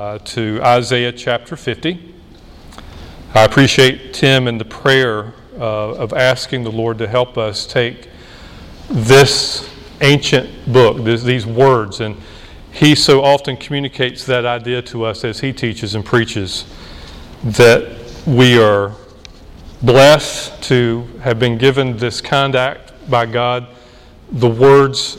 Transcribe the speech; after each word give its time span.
uh, 0.00 0.16
to 0.16 0.60
Isaiah 0.62 1.10
chapter 1.10 1.56
50. 1.56 2.14
I 3.34 3.44
appreciate 3.44 4.14
Tim 4.14 4.46
and 4.46 4.60
the 4.60 4.64
prayer 4.64 5.34
uh, 5.58 5.94
of 5.94 6.12
asking 6.12 6.62
the 6.62 6.70
Lord 6.70 6.98
to 6.98 7.08
help 7.08 7.36
us 7.36 7.66
take 7.66 8.08
this 8.88 9.68
ancient 10.00 10.72
book, 10.72 11.02
this, 11.02 11.24
these 11.24 11.44
words, 11.44 11.98
and 11.98 12.14
he 12.70 12.94
so 12.94 13.24
often 13.24 13.56
communicates 13.56 14.24
that 14.26 14.46
idea 14.46 14.82
to 14.82 15.04
us 15.04 15.24
as 15.24 15.40
he 15.40 15.52
teaches 15.52 15.96
and 15.96 16.04
preaches 16.04 16.64
that 17.42 17.98
we 18.24 18.56
are 18.56 18.92
blessed 19.82 20.62
to 20.62 21.08
have 21.22 21.40
been 21.40 21.58
given 21.58 21.96
this 21.96 22.20
conduct 22.20 22.92
by 23.10 23.26
God, 23.26 23.66
the 24.30 24.48
words 24.48 25.18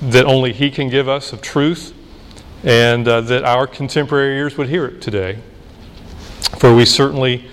that 0.00 0.24
only 0.24 0.54
he 0.54 0.70
can 0.70 0.88
give 0.88 1.10
us 1.10 1.34
of 1.34 1.42
truth 1.42 1.93
and 2.64 3.06
uh, 3.06 3.20
that 3.20 3.44
our 3.44 3.66
contemporary 3.66 4.36
ears 4.38 4.56
would 4.56 4.68
hear 4.68 4.86
it 4.86 5.02
today. 5.02 5.38
For 6.58 6.74
we 6.74 6.86
certainly 6.86 7.46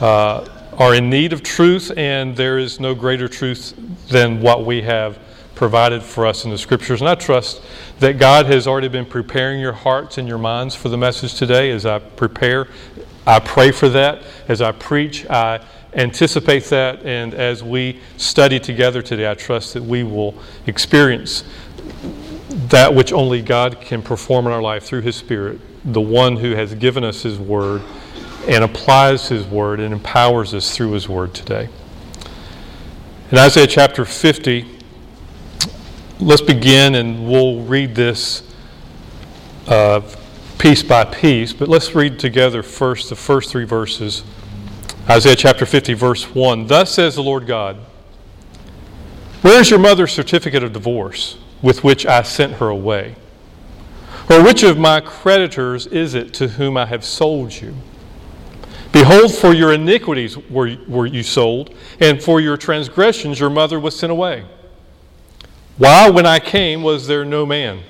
uh, 0.00 0.48
are 0.78 0.94
in 0.94 1.10
need 1.10 1.32
of 1.32 1.42
truth, 1.42 1.90
and 1.96 2.36
there 2.36 2.58
is 2.58 2.78
no 2.78 2.94
greater 2.94 3.28
truth 3.28 3.74
than 4.08 4.40
what 4.40 4.64
we 4.64 4.82
have 4.82 5.18
provided 5.54 6.02
for 6.02 6.26
us 6.26 6.44
in 6.44 6.50
the 6.50 6.58
Scriptures. 6.58 7.00
And 7.00 7.08
I 7.08 7.14
trust 7.14 7.60
that 7.98 8.18
God 8.18 8.46
has 8.46 8.66
already 8.66 8.88
been 8.88 9.06
preparing 9.06 9.60
your 9.60 9.72
hearts 9.72 10.18
and 10.18 10.26
your 10.28 10.38
minds 10.38 10.74
for 10.74 10.88
the 10.88 10.96
message 10.96 11.34
today 11.34 11.70
as 11.70 11.84
I 11.84 11.98
prepare. 11.98 12.68
I 13.26 13.40
pray 13.40 13.72
for 13.72 13.88
that. 13.90 14.22
As 14.48 14.60
I 14.60 14.72
preach, 14.72 15.28
I 15.28 15.64
anticipate 15.94 16.64
that. 16.66 17.04
And 17.04 17.34
as 17.34 17.62
we 17.62 18.00
study 18.16 18.58
together 18.58 19.02
today, 19.02 19.30
I 19.30 19.34
trust 19.34 19.74
that 19.74 19.82
we 19.82 20.04
will 20.04 20.34
experience 20.66 21.44
that 22.52 22.94
which 22.94 23.12
only 23.12 23.42
God 23.42 23.80
can 23.80 24.02
perform 24.02 24.46
in 24.46 24.52
our 24.52 24.62
life 24.62 24.84
through 24.84 25.02
His 25.02 25.16
Spirit, 25.16 25.60
the 25.84 26.00
one 26.00 26.36
who 26.36 26.54
has 26.54 26.74
given 26.74 27.04
us 27.04 27.22
His 27.22 27.38
Word 27.38 27.82
and 28.46 28.64
applies 28.64 29.28
His 29.28 29.46
Word 29.46 29.80
and 29.80 29.92
empowers 29.92 30.54
us 30.54 30.74
through 30.76 30.92
His 30.92 31.08
Word 31.08 31.34
today. 31.34 31.68
In 33.30 33.38
Isaiah 33.38 33.66
chapter 33.66 34.04
50, 34.04 34.66
let's 36.20 36.42
begin 36.42 36.96
and 36.96 37.26
we'll 37.26 37.62
read 37.62 37.94
this 37.94 38.42
uh, 39.66 40.02
piece 40.58 40.82
by 40.82 41.04
piece, 41.04 41.52
but 41.52 41.68
let's 41.68 41.94
read 41.94 42.18
together 42.18 42.62
first 42.62 43.08
the 43.08 43.16
first 43.16 43.50
three 43.50 43.64
verses. 43.64 44.22
Isaiah 45.08 45.34
chapter 45.34 45.66
50, 45.66 45.94
verse 45.94 46.34
1. 46.34 46.66
Thus 46.66 46.92
says 46.92 47.14
the 47.14 47.22
Lord 47.22 47.46
God 47.46 47.76
Where 49.40 49.60
is 49.60 49.70
your 49.70 49.78
mother's 49.78 50.12
certificate 50.12 50.62
of 50.62 50.72
divorce? 50.72 51.38
With 51.62 51.82
which 51.84 52.04
I 52.04 52.22
sent 52.22 52.54
her 52.54 52.68
away? 52.68 53.14
Or 54.28 54.42
which 54.42 54.62
of 54.62 54.78
my 54.78 55.00
creditors 55.00 55.86
is 55.86 56.14
it 56.14 56.34
to 56.34 56.48
whom 56.48 56.76
I 56.76 56.86
have 56.86 57.04
sold 57.04 57.54
you? 57.54 57.74
Behold, 58.92 59.34
for 59.34 59.54
your 59.54 59.72
iniquities 59.72 60.36
were, 60.36 60.76
were 60.86 61.06
you 61.06 61.22
sold, 61.22 61.74
and 61.98 62.22
for 62.22 62.40
your 62.40 62.58
transgressions 62.58 63.40
your 63.40 63.48
mother 63.48 63.80
was 63.80 63.98
sent 63.98 64.12
away. 64.12 64.44
Why, 65.78 66.10
when 66.10 66.26
I 66.26 66.38
came, 66.38 66.82
was 66.82 67.06
there 67.06 67.24
no 67.24 67.46
man? 67.46 67.82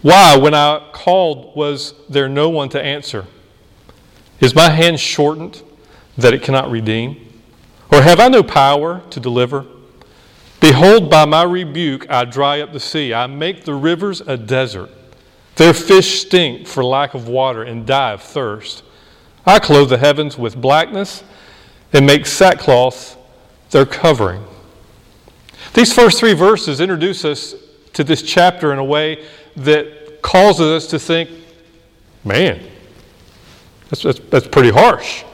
Why, 0.00 0.36
when 0.36 0.54
I 0.54 0.88
called, 0.92 1.54
was 1.54 1.94
there 2.08 2.28
no 2.28 2.48
one 2.48 2.70
to 2.70 2.82
answer? 2.82 3.26
Is 4.40 4.54
my 4.54 4.70
hand 4.70 4.98
shortened 4.98 5.62
that 6.16 6.32
it 6.32 6.42
cannot 6.42 6.70
redeem? 6.70 7.40
Or 7.92 8.00
have 8.00 8.20
I 8.20 8.28
no 8.28 8.42
power 8.42 9.02
to 9.10 9.20
deliver? 9.20 9.66
Behold, 10.60 11.10
by 11.10 11.24
my 11.24 11.44
rebuke 11.44 12.10
I 12.10 12.24
dry 12.24 12.60
up 12.60 12.72
the 12.72 12.80
sea, 12.80 13.14
I 13.14 13.26
make 13.26 13.64
the 13.64 13.74
rivers 13.74 14.20
a 14.20 14.36
desert. 14.36 14.90
Their 15.56 15.74
fish 15.74 16.20
stink 16.20 16.66
for 16.66 16.84
lack 16.84 17.14
of 17.14 17.28
water 17.28 17.62
and 17.62 17.86
die 17.86 18.12
of 18.12 18.22
thirst. 18.22 18.82
I 19.46 19.58
clothe 19.58 19.90
the 19.90 19.98
heavens 19.98 20.36
with 20.36 20.60
blackness 20.60 21.24
and 21.92 22.06
make 22.06 22.26
sackcloth 22.26 23.16
their 23.70 23.86
covering. 23.86 24.44
These 25.74 25.92
first 25.92 26.18
three 26.18 26.34
verses 26.34 26.80
introduce 26.80 27.24
us 27.24 27.54
to 27.94 28.04
this 28.04 28.22
chapter 28.22 28.72
in 28.72 28.78
a 28.78 28.84
way 28.84 29.24
that 29.56 30.22
causes 30.22 30.84
us 30.84 30.90
to 30.90 30.98
think, 30.98 31.30
man, 32.24 32.62
that's, 33.88 34.02
that's, 34.02 34.18
that's 34.30 34.46
pretty 34.46 34.70
harsh. 34.70 35.24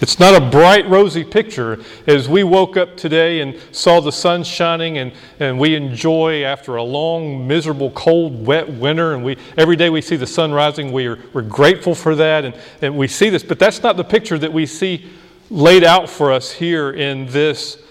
It's 0.00 0.20
not 0.20 0.40
a 0.40 0.40
bright, 0.40 0.88
rosy 0.88 1.24
picture. 1.24 1.82
As 2.06 2.28
we 2.28 2.44
woke 2.44 2.76
up 2.76 2.96
today 2.96 3.40
and 3.40 3.58
saw 3.72 4.00
the 4.00 4.12
sun 4.12 4.44
shining, 4.44 4.98
and, 4.98 5.12
and 5.40 5.58
we 5.58 5.74
enjoy 5.74 6.44
after 6.44 6.76
a 6.76 6.82
long, 6.82 7.48
miserable, 7.48 7.90
cold, 7.90 8.46
wet 8.46 8.68
winter, 8.68 9.14
and 9.14 9.24
we, 9.24 9.36
every 9.56 9.74
day 9.74 9.90
we 9.90 10.00
see 10.00 10.14
the 10.14 10.26
sun 10.26 10.52
rising, 10.52 10.92
we 10.92 11.06
are, 11.06 11.18
we're 11.32 11.42
grateful 11.42 11.96
for 11.96 12.14
that, 12.14 12.44
and, 12.44 12.56
and 12.80 12.96
we 12.96 13.08
see 13.08 13.28
this. 13.28 13.42
But 13.42 13.58
that's 13.58 13.82
not 13.82 13.96
the 13.96 14.04
picture 14.04 14.38
that 14.38 14.52
we 14.52 14.66
see 14.66 15.10
laid 15.50 15.82
out 15.82 16.08
for 16.08 16.30
us 16.30 16.52
here 16.52 16.90
in 16.92 17.26
this 17.26 17.82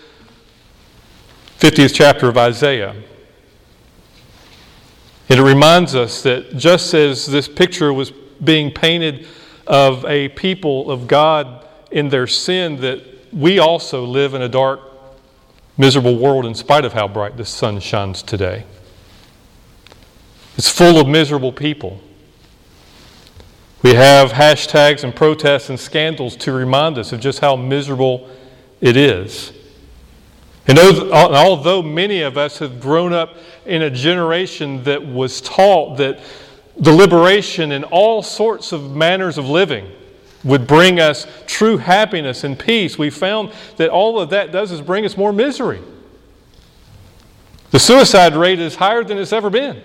50th 1.60 1.94
chapter 1.94 2.30
of 2.30 2.38
Isaiah. 2.38 2.96
And 5.28 5.40
it 5.40 5.44
reminds 5.44 5.94
us 5.94 6.22
that 6.22 6.56
just 6.56 6.94
as 6.94 7.26
this 7.26 7.50
picture 7.50 7.92
was 7.92 8.12
being 8.42 8.72
painted 8.72 9.28
of 9.66 10.06
a 10.06 10.30
people 10.30 10.90
of 10.90 11.06
God 11.06 11.67
in 11.92 12.10
their 12.10 12.28
sin 12.28 12.82
that 12.82 13.02
we 13.34 13.60
also 13.60 14.06
live 14.06 14.34
in 14.34 14.42
a 14.42 14.50
dark, 14.50 14.80
miserable 15.78 16.18
world 16.18 16.46
in 16.46 16.56
spite 16.56 16.86
of 16.86 16.94
how 16.94 17.08
bright 17.08 17.38
the 17.38 17.46
sun 17.46 17.80
shines 17.80 18.24
today. 18.24 18.66
It's 20.58 20.70
full 20.70 21.00
of 21.00 21.08
miserable 21.08 21.52
people. 21.52 22.02
We 23.84 23.94
have 23.94 24.32
hashtags 24.32 25.04
and 25.04 25.16
protests 25.16 25.70
and 25.70 25.80
scandals 25.80 26.36
to 26.38 26.52
remind 26.52 26.98
us 26.98 27.14
of 27.14 27.20
just 27.20 27.40
how 27.40 27.56
miserable 27.56 28.28
it 28.82 28.98
is. 28.98 29.54
And 30.68 30.78
although 30.80 31.82
many 31.82 32.22
of 32.22 32.38
us 32.38 32.60
have 32.60 32.82
grown 32.82 33.14
up 33.14 33.36
in 33.66 33.84
a 33.84 33.90
generation 33.90 34.84
that 34.84 35.06
was 35.06 35.40
taught 35.42 35.98
that 35.98 36.20
the 36.76 36.92
liberation 36.92 37.72
in 37.72 37.84
all 37.86 38.22
sorts 38.22 38.72
of 38.72 38.96
manners 38.96 39.38
of 39.38 39.48
living 39.48 39.90
would 40.48 40.66
bring 40.66 41.00
us 41.00 41.28
true 41.46 41.78
happiness 41.78 42.44
and 42.44 42.58
peace, 42.58 42.98
we 42.98 43.10
found 43.10 43.52
that 43.76 43.90
all 43.90 44.20
of 44.20 44.30
that 44.32 44.52
does 44.52 44.72
is 44.72 44.82
bring 44.82 45.06
us 45.06 45.18
more 45.18 45.34
misery. 45.34 45.82
The 47.72 47.80
suicide 47.80 48.36
rate 48.36 48.60
is 48.60 48.76
higher 48.76 49.04
than 49.04 49.18
it's 49.18 49.34
ever 49.34 49.50
been. 49.50 49.82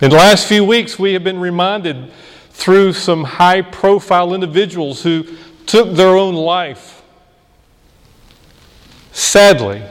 In 0.00 0.10
the 0.10 0.16
last 0.16 0.46
few 0.46 0.64
weeks, 0.64 0.98
we 0.98 1.12
have 1.12 1.24
been 1.24 1.40
reminded 1.40 2.12
through 2.50 2.92
some 2.92 3.24
high 3.24 3.60
profile 3.60 4.32
individuals 4.32 5.02
who 5.02 5.26
took 5.66 5.92
their 5.94 6.16
own 6.16 6.34
life. 6.34 7.02
Sadly, 9.12 9.82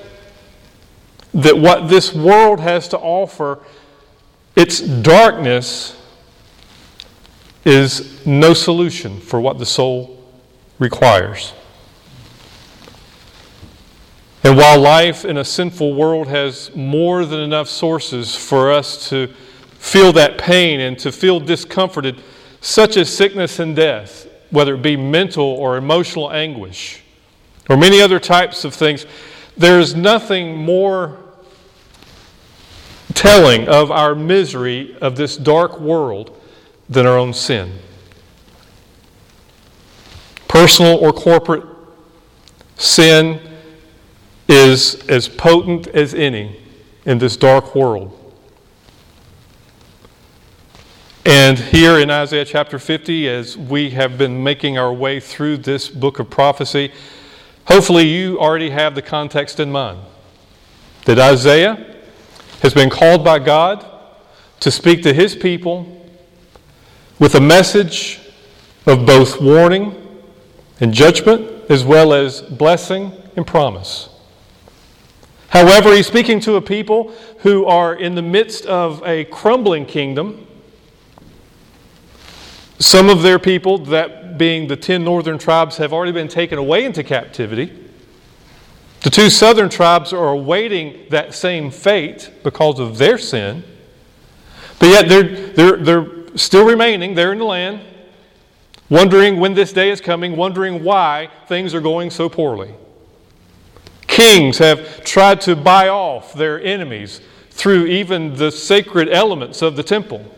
that 1.34 1.58
what 1.58 1.90
this 1.90 2.14
world 2.14 2.60
has 2.60 2.88
to 2.88 2.98
offer, 2.98 3.60
its 4.56 4.80
darkness, 4.80 5.99
is 7.70 8.26
no 8.26 8.54
solution 8.54 9.20
for 9.20 9.40
what 9.40 9.60
the 9.60 9.66
soul 9.66 10.18
requires. 10.80 11.54
And 14.44 14.58
while 14.58 14.80
life 14.80 15.24
in 15.24 15.38
a 15.38 15.46
sinful 15.46 15.94
world 15.94 16.28
has 16.28 16.76
more 16.76 17.26
than 17.26 17.40
enough 17.40 17.70
sources 17.70 18.36
for 18.36 18.72
us 18.72 19.10
to 19.10 19.28
feel 19.78 20.12
that 20.14 20.38
pain 20.38 20.80
and 20.80 20.98
to 21.00 21.12
feel 21.12 21.40
discomforted, 21.40 22.22
such 22.60 22.98
as 22.98 23.16
sickness 23.16 23.60
and 23.60 23.76
death, 23.76 24.28
whether 24.50 24.74
it 24.74 24.82
be 24.82 24.98
mental 24.98 25.46
or 25.46 25.78
emotional 25.78 26.32
anguish, 26.32 27.04
or 27.70 27.78
many 27.78 28.02
other 28.02 28.20
types 28.20 28.66
of 28.66 28.74
things, 28.74 29.06
there 29.56 29.80
is 29.80 29.94
nothing 29.94 30.56
more 30.58 31.20
telling 33.14 33.68
of 33.68 33.92
our 33.92 34.16
misery 34.16 34.98
of 35.02 35.16
this 35.16 35.38
dark 35.38 35.80
world 35.80 36.39
than 36.90 37.06
our 37.06 37.18
own 37.18 37.34
sin. 37.34 37.72
Personal 40.48 40.98
or 40.98 41.14
corporate 41.14 41.64
sin 42.76 43.40
is 44.48 44.96
as 45.08 45.30
potent 45.30 45.88
as 45.88 46.16
any 46.16 46.60
in 47.06 47.20
this 47.20 47.38
dark 47.38 47.76
world. 47.76 48.16
And 51.26 51.60
here 51.60 52.00
in 52.00 52.10
Isaiah 52.10 52.46
chapter 52.46 52.80
50, 52.80 53.30
as 53.30 53.56
we 53.56 53.92
have 53.92 54.18
been 54.18 54.44
making 54.44 54.80
our 54.80 54.92
way 54.92 55.20
through 55.20 55.58
this 55.58 55.88
book 55.88 56.18
of 56.18 56.30
prophecy, 56.32 56.92
hopefully 57.66 58.08
you 58.08 58.40
already 58.40 58.72
have 58.72 58.96
the 58.96 59.04
context 59.04 59.60
in 59.60 59.72
mind. 59.72 60.00
That 61.06 61.20
Isaiah 61.20 61.98
has 62.62 62.74
been 62.74 62.90
called 62.90 63.24
by 63.24 63.38
God 63.38 63.86
to 64.62 64.72
speak 64.72 65.04
to 65.04 65.14
his 65.14 65.36
people 65.36 65.99
with 67.20 67.36
a 67.36 67.42
message 67.42 68.20
of 68.86 69.06
both 69.06 69.42
warning 69.42 69.96
and 70.80 70.94
judgment, 70.94 71.70
as 71.70 71.84
well 71.84 72.14
as 72.14 72.42
blessing 72.42 73.12
and 73.36 73.46
promise. 73.46 74.10
However, 75.50 75.94
he's 75.94 76.08
speaking 76.08 76.40
to 76.42 76.56
a 76.56 76.62
people 76.62 77.14
who 77.40 77.66
are 77.66 77.94
in 77.94 78.16
the 78.16 78.22
midst 78.22 78.66
of 78.66 79.04
a 79.06 79.26
crumbling 79.26 79.86
kingdom 79.86 80.48
Some 82.80 83.10
of 83.10 83.22
their 83.24 83.40
people, 83.40 83.78
that 83.78 84.38
being 84.38 84.70
the 84.70 84.78
ten 84.78 85.04
northern 85.04 85.38
tribes, 85.38 85.76
have 85.78 85.92
already 85.92 86.14
been 86.14 86.30
taken 86.30 86.58
away 86.58 86.86
into 86.86 87.04
captivity. 87.04 87.74
The 89.02 89.10
two 89.10 89.30
southern 89.30 89.70
tribes 89.70 90.14
are 90.14 90.30
awaiting 90.30 91.08
that 91.10 91.34
same 91.34 91.72
fate 91.72 92.32
because 92.42 92.80
of 92.80 92.98
their 92.98 93.18
sin. 93.18 93.64
But 94.80 94.88
yet 94.88 95.10
they're, 95.10 95.24
they're, 95.24 95.78
they're 95.78 96.19
still 96.40 96.66
remaining 96.66 97.16
there 97.16 97.32
in 97.32 97.38
the 97.38 97.46
land, 97.46 97.82
wondering 98.90 99.40
when 99.40 99.54
this 99.54 99.74
day 99.74 99.92
is 99.92 100.02
coming, 100.02 100.36
wondering 100.36 100.84
why 100.84 101.30
things 101.48 101.74
are 101.74 101.82
going 101.82 102.10
so 102.10 102.30
poorly. 102.30 102.74
Kings 104.08 104.58
have 104.58 105.04
tried 105.04 105.42
to 105.42 105.56
buy 105.56 105.90
off 105.90 106.34
their 106.34 106.62
enemies 106.62 107.22
through 107.52 107.86
even 107.86 108.36
the 108.36 108.52
sacred 108.52 109.10
elements 109.10 109.62
of 109.62 109.76
the 109.76 109.84
temple. 109.84 110.36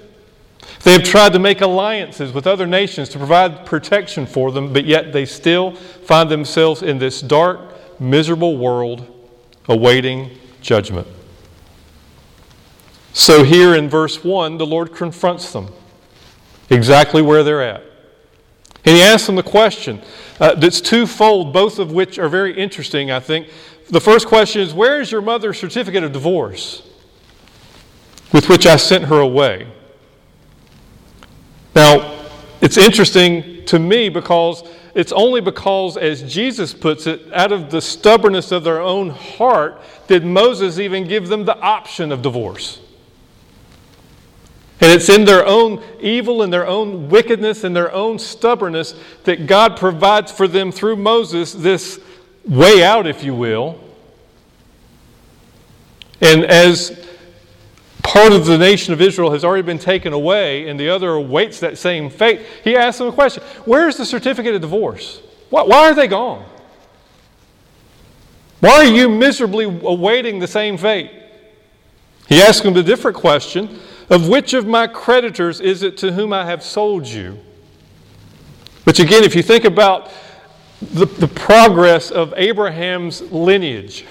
They 0.84 0.94
have 0.94 1.04
tried 1.04 1.34
to 1.34 1.40
make 1.40 1.62
alliances 1.62 2.34
with 2.34 2.48
other 2.48 2.66
nations 2.66 3.10
to 3.10 3.18
provide 3.18 3.66
protection 3.66 4.26
for 4.26 4.52
them, 4.52 4.74
but 4.74 4.86
yet 4.86 5.14
they 5.14 5.26
still 5.26 5.76
find 5.76 6.30
themselves 6.30 6.82
in 6.82 6.98
this 6.98 7.22
dark, 7.22 8.00
miserable 8.00 8.58
world 8.58 9.08
awaiting 9.68 10.32
judgment. 10.62 11.08
So, 13.14 13.44
here 13.44 13.76
in 13.76 13.90
verse 13.90 14.24
1, 14.24 14.58
the 14.58 14.66
Lord 14.66 14.96
confronts 14.96 15.52
them 15.52 15.68
exactly 16.72 17.22
where 17.22 17.44
they're 17.44 17.62
at. 17.62 17.84
And 18.84 18.98
He 18.98 19.04
asks 19.04 19.28
them 19.28 19.36
the 19.36 19.44
question 19.44 20.02
uh, 20.40 20.56
that's 20.56 20.82
twofold, 20.82 21.54
both 21.54 21.78
of 21.78 21.92
which 21.92 22.18
are 22.18 22.30
very 22.30 22.58
interesting, 22.58 23.12
I 23.12 23.20
think. 23.20 23.50
The 23.90 24.02
first 24.02 24.28
question 24.28 24.62
is 24.62 24.74
Where 24.74 25.00
is 25.02 25.12
your 25.12 25.22
mother's 25.22 25.60
certificate 25.60 26.04
of 26.04 26.12
divorce 26.12 26.88
with 28.34 28.50
which 28.50 28.66
I 28.66 28.78
sent 28.78 29.06
her 29.06 29.20
away? 29.20 29.68
Now, 31.76 32.30
it's 32.62 32.78
interesting 32.78 33.66
to 33.66 33.80
me 33.80 34.10
because 34.10 34.64
it's 34.94 35.12
only 35.12 35.42
because, 35.42 35.96
as 35.96 36.22
Jesus 36.32 36.74
puts 36.74 37.08
it, 37.08 37.32
out 37.34 37.52
of 37.52 37.70
the 37.70 37.82
stubbornness 37.82 38.52
of 38.52 38.64
their 38.64 38.82
own 38.82 39.10
heart 39.10 39.82
did 40.08 40.26
Moses 40.26 40.80
even 40.80 41.08
give 41.08 41.28
them 41.28 41.46
the 41.46 41.58
option 41.58 42.12
of 42.12 42.22
divorce. 42.22 42.80
And 44.82 44.92
it's 44.92 45.10
in 45.10 45.26
their 45.26 45.46
own 45.46 45.84
evil 46.00 46.42
and 46.42 46.52
their 46.52 46.66
own 46.66 47.08
wickedness 47.08 47.64
and 47.64 47.76
their 47.76 47.92
own 47.92 48.18
stubbornness 48.18 48.96
that 49.26 49.46
God 49.46 49.78
provides 49.78 50.32
for 50.32 50.48
them 50.48 50.72
through 50.72 50.96
Moses 50.96 51.54
this 51.54 52.00
way 52.46 52.84
out, 52.84 53.06
if 53.06 53.24
you 53.24 53.36
will. 53.36 53.80
And 56.20 56.44
as 56.46 57.08
part 58.02 58.34
of 58.34 58.48
the 58.48 58.58
nation 58.58 58.92
of 58.92 59.02
Israel 59.02 59.32
has 59.32 59.46
already 59.46 59.62
been 59.62 59.80
taken 59.80 60.14
away 60.14 60.68
and 60.68 60.80
the 60.80 60.90
other 60.90 61.12
awaits 61.12 61.60
that 61.60 61.78
same 61.78 62.10
fate, 62.10 62.42
he 62.64 62.76
asks 62.76 62.98
them 62.98 63.08
a 63.08 63.12
question 63.12 63.44
Where's 63.66 63.98
the 63.98 64.06
certificate 64.06 64.56
of 64.56 64.62
divorce? 64.62 65.22
Why 65.52 65.90
are 65.90 65.94
they 65.94 66.08
gone? 66.08 66.44
Why 68.62 68.72
are 68.72 68.86
you 68.86 69.10
miserably 69.10 69.66
awaiting 69.66 70.40
the 70.40 70.48
same 70.48 70.78
fate? 70.78 71.12
He 72.28 72.42
asks 72.42 72.62
them 72.62 72.76
a 72.78 72.84
different 72.84 73.18
question 73.18 73.80
of 74.12 74.28
which 74.28 74.54
of 74.54 74.68
my 74.68 74.86
creditors 74.88 75.62
is 75.62 75.82
it 75.82 75.98
to 75.98 76.12
whom 76.12 76.34
I 76.34 76.46
have 76.46 76.62
sold 76.62 77.08
you? 77.08 77.40
Which, 78.84 79.00
again, 79.00 79.24
if 79.24 79.36
you 79.36 79.42
think 79.42 79.64
about 79.64 80.12
the, 80.82 81.06
the 81.06 81.30
progress 81.30 82.12
of 82.12 82.34
Abraham's 82.36 83.22
lineage, 83.32 84.06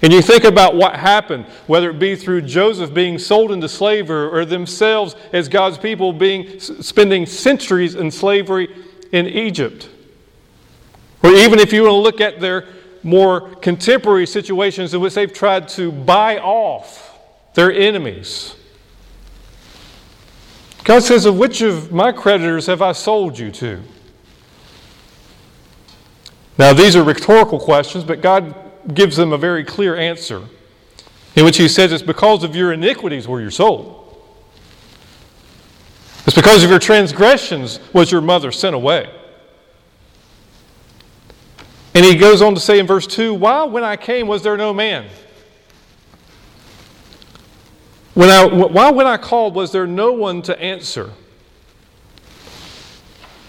and 0.00 0.12
you 0.12 0.22
think 0.22 0.44
about 0.44 0.74
what 0.74 0.96
happened, 0.96 1.44
whether 1.66 1.90
it 1.90 1.98
be 1.98 2.16
through 2.16 2.42
Joseph 2.42 2.92
being 2.94 3.18
sold 3.18 3.52
into 3.52 3.68
slavery 3.68 4.28
or 4.28 4.44
themselves 4.46 5.14
as 5.32 5.46
God's 5.46 5.76
people 5.78 6.12
being 6.12 6.58
spending 6.58 7.26
centuries 7.26 7.94
in 7.94 8.10
slavery 8.10 8.74
in 9.12 9.28
Egypt. 9.28 9.90
Or 11.22 11.30
even 11.30 11.60
if 11.60 11.72
you 11.72 11.82
want 11.82 11.92
to 11.92 11.96
look 11.98 12.20
at 12.20 12.40
their 12.40 12.66
more 13.02 13.50
contemporary 13.56 14.26
situations 14.26 14.94
in 14.94 15.00
which 15.00 15.14
they've 15.14 15.32
tried 15.32 15.68
to 15.68 15.92
buy 15.92 16.38
off 16.38 17.18
their 17.54 17.70
enemies. 17.70 18.56
God 20.84 21.02
says, 21.02 21.26
Of 21.26 21.38
which 21.38 21.60
of 21.60 21.92
my 21.92 22.12
creditors 22.12 22.66
have 22.66 22.82
I 22.82 22.92
sold 22.92 23.38
you 23.38 23.50
to? 23.52 23.80
Now, 26.58 26.72
these 26.72 26.96
are 26.96 27.02
rhetorical 27.02 27.58
questions, 27.58 28.04
but 28.04 28.20
God 28.20 28.54
gives 28.94 29.16
them 29.16 29.32
a 29.32 29.38
very 29.38 29.64
clear 29.64 29.96
answer 29.96 30.42
in 31.36 31.44
which 31.44 31.56
he 31.56 31.68
says, 31.68 31.92
It's 31.92 32.02
because 32.02 32.44
of 32.44 32.56
your 32.56 32.72
iniquities 32.72 33.26
were 33.28 33.40
your 33.40 33.50
sold. 33.50 33.98
It's 36.26 36.36
because 36.36 36.62
of 36.62 36.70
your 36.70 36.78
transgressions 36.78 37.80
was 37.92 38.12
your 38.12 38.20
mother 38.20 38.52
sent 38.52 38.76
away. 38.76 39.10
And 41.94 42.04
he 42.04 42.14
goes 42.14 42.40
on 42.40 42.54
to 42.54 42.60
say 42.60 42.78
in 42.78 42.86
verse 42.86 43.06
2 43.06 43.34
Why, 43.34 43.64
when 43.64 43.84
I 43.84 43.96
came, 43.96 44.26
was 44.26 44.42
there 44.42 44.56
no 44.56 44.72
man? 44.72 45.06
When 48.14 48.28
I, 48.28 48.44
why, 48.44 48.90
when 48.90 49.06
I 49.06 49.16
called, 49.16 49.54
was 49.54 49.72
there 49.72 49.86
no 49.86 50.12
one 50.12 50.42
to 50.42 50.60
answer? 50.60 51.12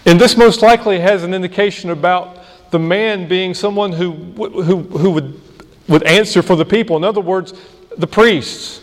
And 0.06 0.20
this 0.20 0.36
most 0.36 0.62
likely 0.62 1.00
has 1.00 1.22
an 1.22 1.34
indication 1.34 1.90
about 1.90 2.38
the 2.70 2.78
man 2.78 3.28
being 3.28 3.54
someone 3.54 3.92
who, 3.92 4.12
who, 4.12 4.80
who 4.82 5.10
would, 5.10 5.40
would 5.88 6.02
answer 6.04 6.42
for 6.42 6.56
the 6.56 6.64
people. 6.64 6.96
In 6.96 7.04
other 7.04 7.20
words, 7.20 7.54
the 7.96 8.06
priests. 8.06 8.80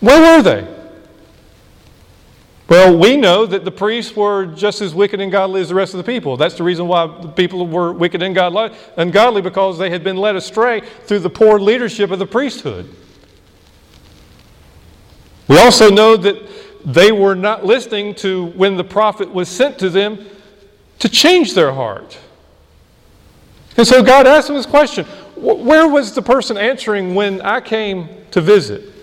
Where 0.00 0.36
were 0.36 0.42
they? 0.42 0.76
Well, 2.68 2.96
we 2.96 3.16
know 3.16 3.46
that 3.46 3.64
the 3.64 3.70
priests 3.72 4.14
were 4.14 4.46
just 4.46 4.80
as 4.80 4.94
wicked 4.94 5.20
and 5.20 5.32
godly 5.32 5.60
as 5.60 5.70
the 5.70 5.74
rest 5.74 5.92
of 5.92 5.98
the 5.98 6.04
people. 6.04 6.36
That's 6.36 6.54
the 6.54 6.62
reason 6.62 6.86
why 6.86 7.06
the 7.06 7.28
people 7.28 7.66
were 7.66 7.92
wicked 7.92 8.22
and 8.22 8.32
godly, 8.32 8.70
ungodly 8.96 9.42
because 9.42 9.76
they 9.76 9.90
had 9.90 10.04
been 10.04 10.16
led 10.16 10.36
astray 10.36 10.80
through 11.06 11.18
the 11.18 11.30
poor 11.30 11.58
leadership 11.58 12.12
of 12.12 12.20
the 12.20 12.26
priesthood. 12.26 12.88
We 15.50 15.58
also 15.58 15.90
know 15.90 16.16
that 16.16 16.48
they 16.84 17.10
were 17.10 17.34
not 17.34 17.64
listening 17.64 18.14
to 18.16 18.46
when 18.52 18.76
the 18.76 18.84
prophet 18.84 19.28
was 19.34 19.48
sent 19.48 19.80
to 19.80 19.90
them 19.90 20.24
to 21.00 21.08
change 21.08 21.54
their 21.54 21.72
heart. 21.72 22.16
And 23.76 23.84
so 23.84 24.00
God 24.00 24.28
asked 24.28 24.48
him 24.48 24.54
this 24.54 24.64
question 24.64 25.06
Where 25.34 25.88
was 25.88 26.14
the 26.14 26.22
person 26.22 26.56
answering 26.56 27.16
when 27.16 27.40
I 27.40 27.60
came 27.60 28.08
to 28.30 28.40
visit? 28.40 28.94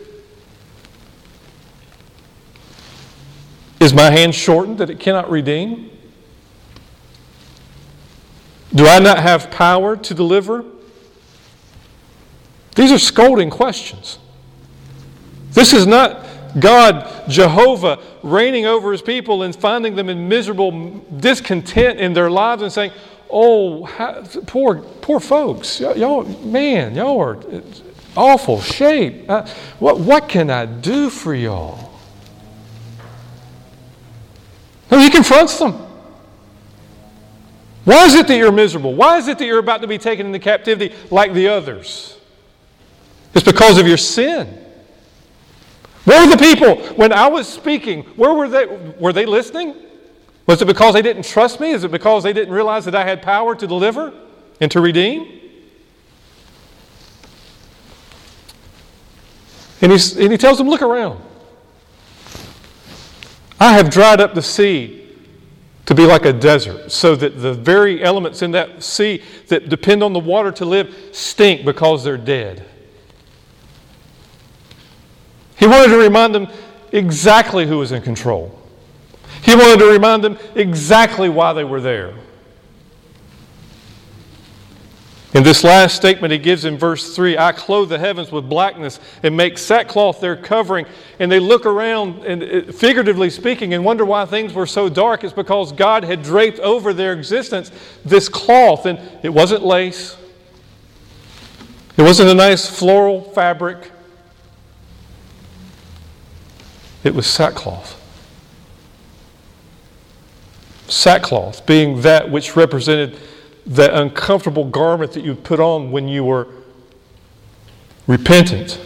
Is 3.82 3.94
my 3.94 4.10
hand 4.10 4.34
shortened 4.34 4.78
that 4.78 4.90
it 4.90 5.02
cannot 5.02 5.30
redeem? 5.30 5.90
Do 8.74 8.88
I 8.88 9.00
not 9.00 9.20
have 9.20 9.52
power 9.52 9.98
to 9.98 10.14
deliver? 10.14 10.64
These 12.76 12.94
are 12.94 13.00
scolding 13.00 13.50
questions. 13.50 14.20
This 15.52 15.74
is 15.74 15.86
not 15.86 16.24
God, 16.60 17.30
Jehovah, 17.30 18.00
reigning 18.24 18.66
over 18.66 18.92
his 18.92 19.02
people 19.02 19.44
and 19.44 19.56
finding 19.56 19.96
them 19.96 20.10
in 20.10 20.28
miserable 20.28 21.02
discontent 21.20 22.00
in 22.00 22.14
their 22.14 22.30
lives 22.30 22.62
and 22.62 22.72
saying, 22.72 22.92
Oh, 23.30 23.84
how, 23.84 24.24
poor, 24.46 24.80
poor 24.80 25.20
folks. 25.20 25.82
Y'all, 25.82 26.24
man, 26.46 26.96
y'all 26.96 27.20
are 27.20 27.44
awful 28.16 28.62
shape. 28.62 29.30
Uh, 29.30 29.46
what, 29.80 30.00
what 30.00 30.30
can 30.30 30.50
I 30.50 30.66
do 30.66 31.10
for 31.10 31.36
y'all? 31.36 31.92
No, 34.90 35.00
he 35.00 35.10
confronts 35.10 35.60
them. 35.60 35.74
Why 37.84 38.06
is 38.06 38.16
it 38.16 38.28
that 38.28 38.38
you're 38.38 38.52
miserable? 38.52 38.96
Why 38.96 39.18
is 39.18 39.28
it 39.28 39.38
that 39.38 39.46
you're 39.46 39.60
about 39.60 39.82
to 39.82 39.88
be 39.88 39.98
taken 39.98 40.26
into 40.26 40.40
captivity 40.40 40.96
like 41.12 41.34
the 41.34 41.50
others? 41.50 42.18
It's 43.34 43.46
because 43.46 43.78
of 43.78 43.88
your 43.88 43.98
sin. 43.98 44.67
Where 46.08 46.26
were 46.26 46.34
the 46.34 46.42
people 46.42 46.78
when 46.96 47.12
I 47.12 47.28
was 47.28 47.50
speaking? 47.50 48.04
Where 48.16 48.34
were 48.34 48.48
they? 48.48 48.66
Were 48.66 49.12
they 49.12 49.26
listening? 49.26 49.76
Was 50.46 50.62
it 50.62 50.66
because 50.66 50.94
they 50.94 51.02
didn't 51.02 51.26
trust 51.26 51.60
me? 51.60 51.72
Is 51.72 51.84
it 51.84 51.92
because 51.92 52.24
they 52.24 52.32
didn't 52.32 52.54
realize 52.54 52.86
that 52.86 52.96
I 52.96 53.04
had 53.04 53.22
power 53.22 53.56
to 53.56 53.68
deliver 53.68 54.14
and 54.62 54.72
to 54.72 54.80
redeem? 54.80 55.42
And, 59.82 59.92
and 59.92 60.32
he 60.32 60.38
tells 60.38 60.58
them, 60.58 60.70
Look 60.70 60.82
around. 60.82 61.22
I 63.60 63.74
have 63.74 63.90
dried 63.90 64.22
up 64.22 64.34
the 64.34 64.42
sea 64.42 65.14
to 65.88 65.94
be 65.94 66.06
like 66.06 66.24
a 66.24 66.32
desert, 66.32 66.90
so 66.90 67.18
that 67.18 67.42
the 67.42 67.54
very 67.54 68.02
elements 68.02 68.42
in 68.42 68.52
that 68.52 68.82
sea 68.82 69.22
that 69.50 69.68
depend 69.68 70.02
on 70.02 70.14
the 70.14 70.20
water 70.20 70.54
to 70.54 70.64
live 70.64 71.10
stink 71.12 71.66
because 71.66 72.06
they're 72.06 72.16
dead. 72.16 72.66
He 75.58 75.68
wanted 75.68 75.90
to 75.90 75.98
remind 75.98 76.34
them 76.36 76.48
exactly 76.92 77.66
who 77.66 77.80
was 77.80 77.92
in 77.92 78.02
control. 78.02 78.58
He 79.44 79.56
wanted 79.56 79.80
to 79.80 79.92
remind 79.92 80.24
them 80.24 80.38
exactly 80.56 81.30
why 81.30 81.54
they 81.54 81.64
were 81.64 81.82
there. 81.82 82.14
In 85.34 85.44
this 85.44 85.64
last 85.64 85.96
statement 85.96 86.32
he 86.32 86.40
gives 86.40 86.66
in 86.66 86.78
verse 86.78 87.16
3 87.16 87.38
I 87.38 87.52
clothe 87.52 87.90
the 87.90 88.00
heavens 88.00 88.32
with 88.32 88.50
blackness 88.50 89.00
and 89.24 89.36
make 89.36 89.58
sackcloth 89.58 90.20
their 90.20 90.36
covering. 90.36 90.86
And 91.20 91.32
they 91.32 91.40
look 91.40 91.66
around, 91.66 92.24
and 92.24 92.44
uh, 92.44 92.72
figuratively 92.72 93.30
speaking, 93.30 93.74
and 93.74 93.84
wonder 93.84 94.06
why 94.06 94.26
things 94.26 94.54
were 94.54 94.66
so 94.66 94.90
dark. 94.90 95.24
It's 95.24 95.34
because 95.34 95.72
God 95.72 96.04
had 96.04 96.24
draped 96.24 96.60
over 96.60 96.94
their 96.94 97.14
existence 97.14 97.72
this 98.06 98.30
cloth. 98.30 98.86
And 98.86 99.00
it 99.22 99.30
wasn't 99.30 99.64
lace, 99.64 100.18
it 101.98 102.02
wasn't 102.02 102.30
a 102.30 102.34
nice 102.34 102.68
floral 102.68 103.22
fabric, 103.22 103.92
it 107.08 107.16
was 107.16 107.26
sackcloth. 107.26 107.96
Sackcloth 110.88 111.66
being 111.66 112.02
that 112.02 112.30
which 112.30 112.56
represented 112.56 113.18
that 113.66 113.94
uncomfortable 113.94 114.66
garment 114.66 115.14
that 115.14 115.24
you 115.24 115.34
put 115.36 115.60
on 115.60 115.92
when 115.92 116.08
you 116.08 116.24
were 116.24 116.48
repentant 118.08 118.80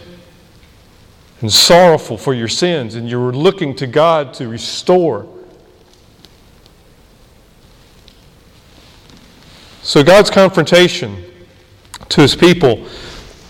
and 1.40 1.52
sorrowful 1.52 2.16
for 2.16 2.32
your 2.32 2.48
sins 2.48 2.94
and 2.94 3.08
you 3.08 3.20
were 3.20 3.32
looking 3.32 3.74
to 3.76 3.86
God 3.86 4.32
to 4.34 4.48
restore. 4.48 5.26
So 9.82 10.04
God's 10.04 10.30
confrontation 10.30 11.24
to 12.08 12.20
his 12.20 12.36
people 12.36 12.86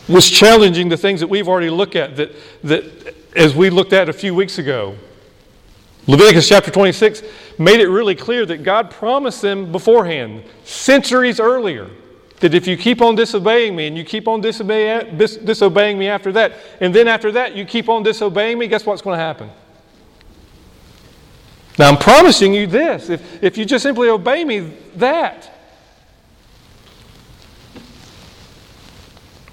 was 0.08 0.30
challenging 0.30 0.88
the 0.88 0.96
things 0.96 1.20
that 1.20 1.26
we've 1.26 1.48
already 1.48 1.70
looked 1.70 1.96
at 1.96 2.16
that, 2.16 2.34
that 2.62 3.14
as 3.34 3.54
we 3.54 3.70
looked 3.70 3.92
at 3.92 4.08
a 4.08 4.12
few 4.12 4.34
weeks 4.34 4.58
ago. 4.58 4.96
Leviticus 6.06 6.48
chapter 6.48 6.70
26 6.70 7.22
made 7.58 7.80
it 7.80 7.88
really 7.88 8.14
clear 8.14 8.44
that 8.46 8.64
God 8.64 8.90
promised 8.90 9.40
them 9.40 9.70
beforehand, 9.70 10.42
centuries 10.64 11.38
earlier, 11.38 11.88
that 12.40 12.54
if 12.54 12.66
you 12.66 12.76
keep 12.76 13.00
on 13.00 13.14
disobeying 13.14 13.76
me 13.76 13.86
and 13.86 13.96
you 13.96 14.04
keep 14.04 14.26
on 14.26 14.40
disobey, 14.40 15.12
dis, 15.16 15.36
disobeying 15.36 15.98
me 15.98 16.08
after 16.08 16.32
that, 16.32 16.54
and 16.80 16.92
then 16.92 17.06
after 17.06 17.30
that 17.32 17.54
you 17.54 17.64
keep 17.64 17.88
on 17.88 18.02
disobeying 18.02 18.58
me, 18.58 18.66
guess 18.66 18.84
what's 18.84 19.00
going 19.00 19.16
to 19.16 19.22
happen? 19.22 19.48
Now 21.78 21.88
I'm 21.88 21.96
promising 21.96 22.52
you 22.52 22.66
this 22.66 23.08
if, 23.08 23.42
if 23.42 23.56
you 23.56 23.64
just 23.64 23.82
simply 23.82 24.08
obey 24.08 24.44
me, 24.44 24.72
that. 24.96 25.48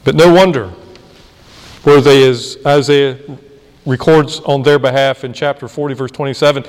But 0.03 0.15
no 0.15 0.33
wonder 0.33 0.73
were 1.85 2.01
they, 2.01 2.27
as 2.27 2.57
Isaiah 2.65 3.19
records 3.85 4.39
on 4.41 4.63
their 4.63 4.79
behalf 4.79 5.23
in 5.23 5.33
chapter 5.33 5.67
40, 5.67 5.95
verse 5.95 6.11
27, 6.11 6.63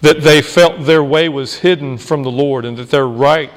that 0.00 0.22
they 0.22 0.42
felt 0.42 0.84
their 0.84 1.04
way 1.04 1.28
was 1.28 1.56
hidden 1.56 1.98
from 1.98 2.22
the 2.22 2.30
Lord 2.30 2.64
and 2.64 2.76
that 2.76 2.90
their 2.90 3.06
right 3.06 3.50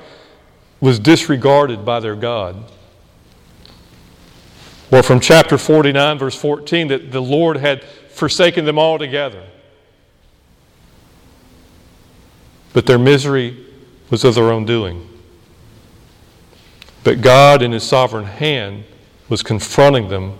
was 0.79 0.99
disregarded 0.99 1.85
by 1.85 1.99
their 1.99 2.15
God. 2.15 2.71
Or 4.91 5.01
from 5.01 5.19
chapter 5.19 5.57
49, 5.57 6.19
verse 6.19 6.35
14, 6.35 6.89
that 6.89 7.11
the 7.11 7.21
Lord 7.21 7.57
had 7.57 7.83
forsaken 7.83 8.65
them 8.65 8.77
altogether. 8.77 9.43
But 12.73 12.85
their 12.85 12.99
misery 12.99 13.65
was 14.09 14.23
of 14.23 14.35
their 14.35 14.51
own 14.51 14.65
doing. 14.65 15.07
But 17.03 17.21
God, 17.21 17.61
in 17.61 17.71
His 17.71 17.83
sovereign 17.83 18.25
hand, 18.25 18.83
was 19.29 19.41
confronting 19.41 20.09
them 20.09 20.37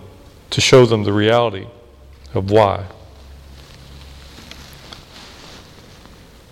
to 0.50 0.60
show 0.60 0.86
them 0.86 1.04
the 1.04 1.12
reality 1.12 1.66
of 2.34 2.50
why. 2.50 2.86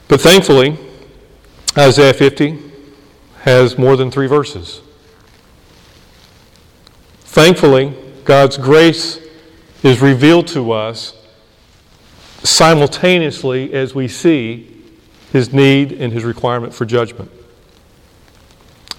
But 0.08 0.20
thankfully, 0.20 0.78
Isaiah 1.76 2.12
50 2.12 2.58
has 3.40 3.78
more 3.78 3.96
than 3.96 4.10
three 4.10 4.26
verses. 4.26 4.82
Thankfully, 7.20 7.94
God's 8.24 8.58
grace 8.58 9.18
is 9.82 10.00
revealed 10.00 10.46
to 10.48 10.72
us 10.72 11.16
simultaneously 12.42 13.72
as 13.72 13.94
we 13.94 14.06
see 14.06 14.84
his 15.32 15.52
need 15.52 15.92
and 15.92 16.12
his 16.12 16.24
requirement 16.24 16.74
for 16.74 16.84
judgment. 16.84 17.30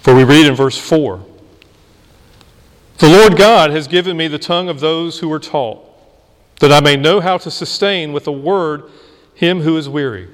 For 0.02 0.16
we 0.16 0.24
read 0.24 0.48
in 0.48 0.56
verse 0.56 0.78
4 0.78 1.24
The 2.98 3.10
Lord 3.10 3.38
God 3.38 3.70
has 3.70 3.88
given 3.88 4.18
me 4.18 4.28
the 4.28 4.40
tongue 4.40 4.68
of 4.68 4.80
those 4.80 5.20
who 5.20 5.32
are 5.32 5.40
taught 5.40 5.93
that 6.60 6.72
I 6.72 6.80
may 6.80 6.96
know 6.96 7.20
how 7.20 7.38
to 7.38 7.52
sustain 7.52 8.14
with 8.14 8.28
a 8.28 8.32
word 8.32 8.90
him 9.34 9.62
who 9.62 9.78
is 9.78 9.90
weary. 9.90 10.30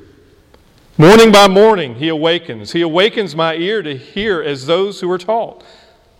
Morning 0.97 1.31
by 1.31 1.47
morning 1.47 1.95
he 1.95 2.09
awakens. 2.09 2.73
He 2.73 2.81
awakens 2.81 3.35
my 3.35 3.55
ear 3.55 3.81
to 3.81 3.95
hear 3.95 4.41
as 4.41 4.65
those 4.65 4.99
who 4.99 5.09
are 5.09 5.17
taught. 5.17 5.63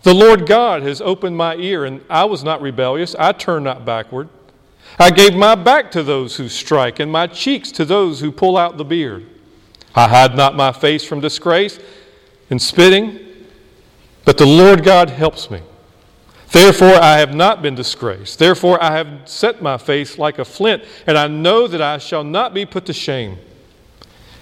The 0.03 0.13
Lord 0.13 0.47
God 0.47 0.81
has 0.83 1.01
opened 1.01 1.35
my 1.35 1.55
ear, 1.55 1.83
and 1.83 2.01
I 2.09 2.23
was 2.23 2.43
not 2.43 2.61
rebellious. 2.61 3.15
I 3.19 3.33
turned 3.33 3.65
not 3.65 3.83
backward. 3.83 4.29
I 4.97 5.11
gave 5.11 5.35
my 5.35 5.55
back 5.55 5.91
to 5.91 6.03
those 6.03 6.37
who 6.37 6.47
strike, 6.47 6.99
and 6.99 7.11
my 7.11 7.27
cheeks 7.27 7.71
to 7.73 7.85
those 7.85 8.21
who 8.21 8.31
pull 8.31 8.55
out 8.55 8.77
the 8.77 8.85
beard. 8.85 9.25
I 9.93 10.07
hide 10.07 10.35
not 10.35 10.55
my 10.55 10.71
face 10.71 11.03
from 11.03 11.19
disgrace 11.19 11.79
and 12.49 12.61
spitting, 12.61 13.19
but 14.23 14.37
the 14.37 14.45
Lord 14.45 14.83
God 14.83 15.09
helps 15.09 15.51
me. 15.51 15.61
Therefore, 16.51 16.95
I 16.95 17.19
have 17.19 17.35
not 17.35 17.61
been 17.61 17.75
disgraced. 17.75 18.39
Therefore, 18.39 18.81
I 18.81 18.97
have 18.97 19.07
set 19.25 19.61
my 19.61 19.77
face 19.77 20.17
like 20.17 20.39
a 20.39 20.45
flint, 20.45 20.83
and 21.05 21.17
I 21.17 21.27
know 21.27 21.67
that 21.67 21.81
I 21.81 21.99
shall 21.99 22.23
not 22.23 22.53
be 22.53 22.65
put 22.65 22.85
to 22.87 22.93
shame. 22.93 23.37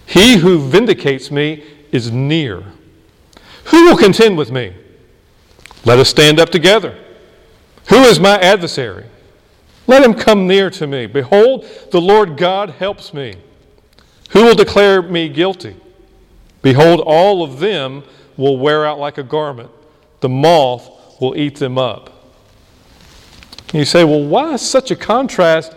He 0.05 0.37
who 0.37 0.59
vindicates 0.59 1.29
me 1.31 1.65
is 1.91 2.11
near. 2.11 2.63
Who 3.65 3.85
will 3.85 3.97
contend 3.97 4.37
with 4.37 4.51
me? 4.51 4.73
Let 5.83 5.99
us 5.99 6.09
stand 6.09 6.39
up 6.39 6.49
together. 6.49 6.97
Who 7.89 7.97
is 8.03 8.19
my 8.19 8.39
adversary? 8.39 9.05
Let 9.85 10.03
him 10.03 10.13
come 10.13 10.47
near 10.47 10.69
to 10.71 10.87
me. 10.87 11.07
Behold, 11.07 11.65
the 11.91 12.01
Lord 12.01 12.37
God 12.37 12.71
helps 12.71 13.13
me. 13.13 13.35
Who 14.29 14.43
will 14.43 14.55
declare 14.55 15.01
me 15.01 15.27
guilty? 15.29 15.75
Behold, 16.61 17.01
all 17.01 17.43
of 17.43 17.59
them 17.59 18.03
will 18.35 18.57
wear 18.57 18.85
out 18.85 18.99
like 18.99 19.17
a 19.17 19.23
garment. 19.23 19.69
The 20.19 20.29
moth 20.29 20.89
will 21.19 21.35
eat 21.35 21.55
them 21.55 21.77
up. 21.77 22.13
you 23.73 23.85
say, 23.85 24.03
well, 24.03 24.23
why 24.23 24.55
such 24.55 24.91
a 24.91 24.95
contrast 24.95 25.73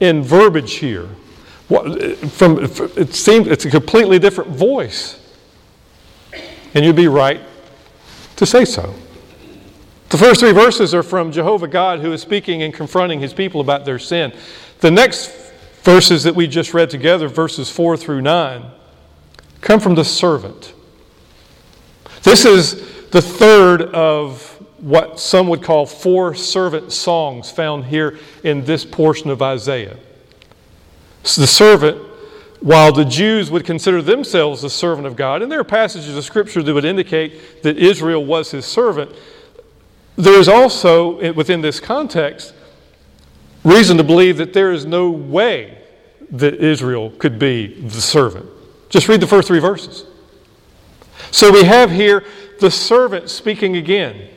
in 0.00 0.22
verbiage 0.22 0.74
here? 0.74 1.08
from, 1.68 2.58
it 2.62 3.14
seems 3.14 3.48
it's 3.48 3.64
a 3.64 3.70
completely 3.70 4.18
different 4.18 4.50
voice. 4.50 5.20
And 6.74 6.84
you'd 6.84 6.96
be 6.96 7.08
right 7.08 7.40
to 8.36 8.46
say 8.46 8.64
so. 8.64 8.94
The 10.10 10.18
first 10.18 10.40
three 10.40 10.52
verses 10.52 10.94
are 10.94 11.02
from 11.02 11.32
Jehovah 11.32 11.68
God, 11.68 12.00
who 12.00 12.12
is 12.12 12.20
speaking 12.20 12.62
and 12.62 12.72
confronting 12.74 13.20
his 13.20 13.32
people 13.32 13.60
about 13.60 13.84
their 13.84 13.98
sin. 13.98 14.32
The 14.80 14.90
next 14.90 15.32
verses 15.82 16.24
that 16.24 16.34
we 16.34 16.46
just 16.46 16.74
read 16.74 16.90
together, 16.90 17.28
verses 17.28 17.70
4 17.70 17.96
through 17.96 18.20
9, 18.20 18.64
come 19.60 19.80
from 19.80 19.94
the 19.94 20.04
servant. 20.04 20.74
This 22.22 22.44
is 22.44 23.08
the 23.10 23.22
third 23.22 23.82
of 23.82 24.53
what 24.84 25.18
some 25.18 25.48
would 25.48 25.62
call 25.62 25.86
four 25.86 26.34
servant 26.34 26.92
songs 26.92 27.50
found 27.50 27.86
here 27.86 28.18
in 28.42 28.66
this 28.66 28.84
portion 28.84 29.30
of 29.30 29.40
Isaiah. 29.40 29.96
So 31.22 31.40
the 31.40 31.46
servant, 31.46 31.96
while 32.60 32.92
the 32.92 33.06
Jews 33.06 33.50
would 33.50 33.64
consider 33.64 34.02
themselves 34.02 34.60
the 34.60 34.68
servant 34.68 35.06
of 35.06 35.16
God, 35.16 35.40
and 35.40 35.50
there 35.50 35.58
are 35.58 35.64
passages 35.64 36.14
of 36.14 36.22
Scripture 36.22 36.62
that 36.62 36.74
would 36.74 36.84
indicate 36.84 37.62
that 37.62 37.78
Israel 37.78 38.26
was 38.26 38.50
his 38.50 38.66
servant, 38.66 39.10
there 40.16 40.38
is 40.38 40.48
also, 40.48 41.32
within 41.32 41.62
this 41.62 41.80
context, 41.80 42.52
reason 43.64 43.96
to 43.96 44.04
believe 44.04 44.36
that 44.36 44.52
there 44.52 44.70
is 44.70 44.84
no 44.84 45.08
way 45.08 45.78
that 46.30 46.56
Israel 46.56 47.08
could 47.12 47.38
be 47.38 47.80
the 47.80 48.02
servant. 48.02 48.44
Just 48.90 49.08
read 49.08 49.22
the 49.22 49.26
first 49.26 49.48
three 49.48 49.60
verses. 49.60 50.04
So 51.30 51.50
we 51.50 51.64
have 51.64 51.90
here 51.90 52.22
the 52.60 52.70
servant 52.70 53.30
speaking 53.30 53.78
again. 53.78 54.28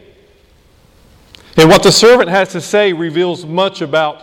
And 1.58 1.70
what 1.70 1.82
the 1.82 1.92
servant 1.92 2.30
has 2.30 2.50
to 2.50 2.62
say 2.62 2.94
reveals 2.94 3.46
much 3.46 3.82
about 3.82 4.22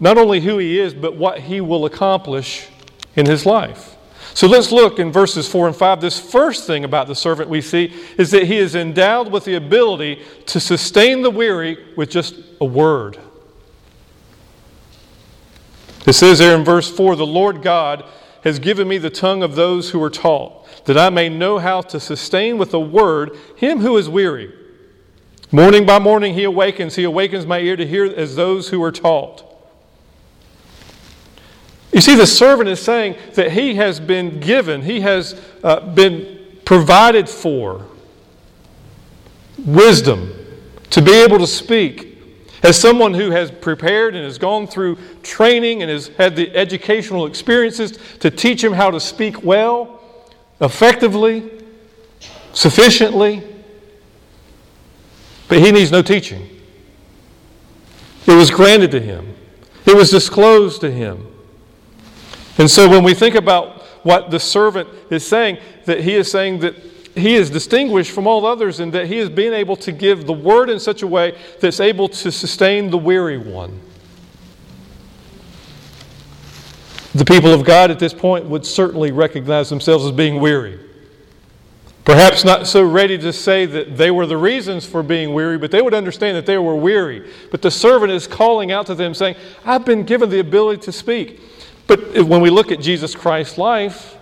not 0.00 0.18
only 0.18 0.40
who 0.40 0.58
he 0.58 0.80
is, 0.80 0.92
but 0.92 1.16
what 1.16 1.38
he 1.38 1.60
will 1.60 1.86
accomplish 1.86 2.68
in 3.14 3.26
his 3.26 3.46
life. 3.46 3.96
So 4.34 4.48
let's 4.48 4.72
look 4.72 4.98
in 4.98 5.12
verses 5.12 5.48
4 5.48 5.68
and 5.68 5.76
5. 5.76 6.00
This 6.00 6.18
first 6.18 6.66
thing 6.66 6.84
about 6.84 7.06
the 7.06 7.14
servant 7.14 7.48
we 7.48 7.60
see 7.60 7.94
is 8.18 8.32
that 8.32 8.48
he 8.48 8.58
is 8.58 8.74
endowed 8.74 9.30
with 9.30 9.44
the 9.44 9.54
ability 9.54 10.22
to 10.46 10.58
sustain 10.58 11.22
the 11.22 11.30
weary 11.30 11.78
with 11.96 12.10
just 12.10 12.34
a 12.60 12.64
word. 12.64 13.18
It 16.04 16.14
says 16.14 16.40
there 16.40 16.56
in 16.56 16.64
verse 16.64 16.90
4 16.90 17.14
The 17.14 17.24
Lord 17.24 17.62
God 17.62 18.04
has 18.42 18.58
given 18.58 18.88
me 18.88 18.98
the 18.98 19.08
tongue 19.08 19.44
of 19.44 19.54
those 19.54 19.90
who 19.90 20.02
are 20.02 20.10
taught, 20.10 20.66
that 20.86 20.98
I 20.98 21.08
may 21.10 21.28
know 21.28 21.58
how 21.58 21.80
to 21.82 22.00
sustain 22.00 22.58
with 22.58 22.74
a 22.74 22.80
word 22.80 23.38
him 23.56 23.78
who 23.78 23.96
is 23.96 24.08
weary. 24.08 24.52
Morning 25.52 25.86
by 25.86 25.98
morning 25.98 26.34
he 26.34 26.44
awakens. 26.44 26.96
He 26.96 27.04
awakens 27.04 27.46
my 27.46 27.60
ear 27.60 27.76
to 27.76 27.86
hear 27.86 28.04
as 28.04 28.36
those 28.36 28.68
who 28.68 28.82
are 28.82 28.92
taught. 28.92 29.44
You 31.92 32.00
see, 32.00 32.16
the 32.16 32.26
servant 32.26 32.68
is 32.68 32.80
saying 32.80 33.16
that 33.34 33.52
he 33.52 33.76
has 33.76 34.00
been 34.00 34.40
given, 34.40 34.82
he 34.82 35.00
has 35.02 35.40
uh, 35.62 35.80
been 35.80 36.58
provided 36.64 37.28
for 37.28 37.86
wisdom 39.64 40.32
to 40.90 41.00
be 41.00 41.12
able 41.12 41.38
to 41.38 41.46
speak. 41.46 42.10
As 42.64 42.80
someone 42.80 43.12
who 43.12 43.30
has 43.30 43.50
prepared 43.50 44.14
and 44.14 44.24
has 44.24 44.38
gone 44.38 44.66
through 44.66 44.96
training 45.22 45.82
and 45.82 45.90
has 45.90 46.08
had 46.08 46.34
the 46.34 46.50
educational 46.56 47.26
experiences 47.26 47.98
to 48.20 48.30
teach 48.30 48.64
him 48.64 48.72
how 48.72 48.90
to 48.90 48.98
speak 48.98 49.44
well, 49.44 50.00
effectively, 50.60 51.48
sufficiently, 52.54 53.53
but 55.54 55.62
he 55.62 55.70
needs 55.70 55.92
no 55.92 56.02
teaching. 56.02 56.50
It 58.26 58.34
was 58.34 58.50
granted 58.50 58.90
to 58.90 59.00
him, 59.00 59.36
it 59.86 59.94
was 59.94 60.10
disclosed 60.10 60.80
to 60.80 60.90
him. 60.90 61.28
And 62.58 62.68
so 62.68 62.88
when 62.88 63.04
we 63.04 63.14
think 63.14 63.36
about 63.36 63.82
what 64.04 64.32
the 64.32 64.40
servant 64.40 64.88
is 65.10 65.24
saying, 65.24 65.58
that 65.84 66.00
he 66.00 66.16
is 66.16 66.28
saying 66.28 66.58
that 66.58 66.74
he 67.14 67.36
is 67.36 67.50
distinguished 67.50 68.10
from 68.10 68.26
all 68.26 68.44
others 68.44 68.80
in 68.80 68.90
that 68.90 69.06
he 69.06 69.18
is 69.18 69.28
being 69.28 69.52
able 69.52 69.76
to 69.76 69.92
give 69.92 70.26
the 70.26 70.32
word 70.32 70.70
in 70.70 70.80
such 70.80 71.02
a 71.02 71.06
way 71.06 71.38
that's 71.60 71.78
able 71.78 72.08
to 72.08 72.32
sustain 72.32 72.90
the 72.90 72.98
weary 72.98 73.38
one. 73.38 73.80
The 77.14 77.24
people 77.24 77.54
of 77.54 77.64
God 77.64 77.92
at 77.92 78.00
this 78.00 78.12
point 78.12 78.46
would 78.46 78.66
certainly 78.66 79.12
recognize 79.12 79.70
themselves 79.70 80.04
as 80.04 80.10
being 80.10 80.40
weary. 80.40 80.83
Perhaps 82.04 82.44
not 82.44 82.66
so 82.66 82.84
ready 82.84 83.16
to 83.16 83.32
say 83.32 83.64
that 83.64 83.96
they 83.96 84.10
were 84.10 84.26
the 84.26 84.36
reasons 84.36 84.84
for 84.84 85.02
being 85.02 85.32
weary, 85.32 85.56
but 85.56 85.70
they 85.70 85.80
would 85.80 85.94
understand 85.94 86.36
that 86.36 86.44
they 86.44 86.58
were 86.58 86.76
weary. 86.76 87.30
But 87.50 87.62
the 87.62 87.70
servant 87.70 88.12
is 88.12 88.26
calling 88.26 88.70
out 88.70 88.86
to 88.86 88.94
them, 88.94 89.14
saying, 89.14 89.36
I've 89.64 89.86
been 89.86 90.04
given 90.04 90.28
the 90.28 90.40
ability 90.40 90.82
to 90.82 90.92
speak. 90.92 91.40
But 91.86 92.26
when 92.26 92.42
we 92.42 92.50
look 92.50 92.70
at 92.70 92.80
Jesus 92.80 93.14
Christ's 93.14 93.56
life, 93.56 94.16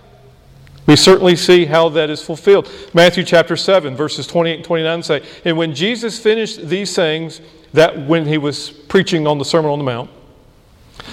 we 0.85 0.95
certainly 0.95 1.35
see 1.35 1.65
how 1.65 1.89
that 1.89 2.09
is 2.09 2.21
fulfilled. 2.21 2.71
Matthew 2.93 3.23
chapter 3.23 3.57
7, 3.57 3.95
verses 3.95 4.27
28 4.27 4.55
and 4.55 4.65
29 4.65 5.03
say, 5.03 5.23
And 5.43 5.57
when 5.57 5.75
Jesus 5.75 6.17
finished 6.19 6.67
these 6.67 6.89
sayings, 6.89 7.41
that 7.73 8.07
when 8.07 8.25
he 8.25 8.37
was 8.37 8.69
preaching 8.69 9.27
on 9.27 9.39
the 9.39 9.45
Sermon 9.45 9.71
on 9.71 9.79
the 9.79 9.85
Mount, 9.85 10.09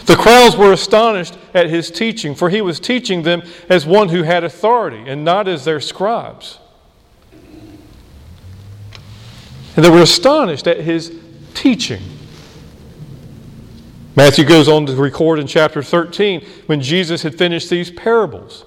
the 0.06 0.14
crowds 0.14 0.56
were 0.56 0.72
astonished 0.72 1.36
at 1.52 1.68
his 1.68 1.90
teaching, 1.90 2.36
for 2.36 2.48
he 2.48 2.60
was 2.60 2.78
teaching 2.78 3.22
them 3.22 3.42
as 3.68 3.86
one 3.86 4.10
who 4.10 4.22
had 4.22 4.44
authority 4.44 5.02
and 5.08 5.24
not 5.24 5.48
as 5.48 5.64
their 5.64 5.80
scribes. 5.80 6.59
And 9.76 9.84
they 9.84 9.90
were 9.90 10.02
astonished 10.02 10.66
at 10.66 10.80
his 10.80 11.14
teaching. 11.54 12.02
Matthew 14.16 14.44
goes 14.44 14.68
on 14.68 14.86
to 14.86 14.94
record 14.96 15.38
in 15.38 15.46
chapter 15.46 15.82
13 15.82 16.44
when 16.66 16.80
Jesus 16.80 17.22
had 17.22 17.36
finished 17.36 17.70
these 17.70 17.90
parables. 17.90 18.64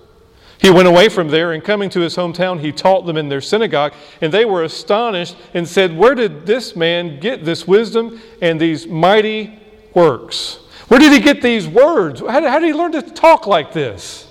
He 0.63 0.69
went 0.69 0.87
away 0.87 1.09
from 1.09 1.27
there, 1.27 1.51
and 1.51 1.61
coming 1.61 1.89
to 1.89 1.99
his 1.99 2.15
hometown, 2.15 2.61
he 2.61 2.71
taught 2.71 3.05
them 3.05 3.17
in 3.17 3.27
their 3.27 3.41
synagogue. 3.41 3.93
And 4.21 4.33
they 4.33 4.45
were 4.45 4.63
astonished 4.63 5.35
and 5.53 5.67
said, 5.67 5.95
Where 5.95 6.15
did 6.15 6.45
this 6.45 6.73
man 6.73 7.19
get 7.19 7.43
this 7.43 7.67
wisdom 7.67 8.21
and 8.41 8.59
these 8.59 8.87
mighty 8.87 9.59
works? 9.93 10.59
Where 10.87 11.01
did 11.01 11.11
he 11.11 11.19
get 11.19 11.41
these 11.41 11.67
words? 11.67 12.21
How 12.21 12.39
did, 12.39 12.63
he 12.63 12.73
learn 12.73 12.93
to 12.93 13.01
talk 13.01 13.45
like 13.45 13.73
this? 13.73 14.27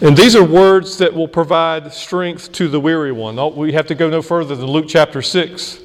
And 0.00 0.16
these 0.16 0.36
are 0.36 0.44
words 0.44 0.98
that 0.98 1.12
will 1.12 1.26
provide 1.26 1.92
strength 1.92 2.52
to 2.52 2.68
the 2.68 2.78
weary 2.78 3.10
one. 3.10 3.36
Oh, 3.38 3.48
we 3.48 3.72
have 3.72 3.88
to 3.88 3.96
go 3.96 4.08
no 4.08 4.22
further 4.22 4.54
than 4.54 4.66
Luke 4.66 4.86
chapter 4.88 5.22
6. 5.22 5.80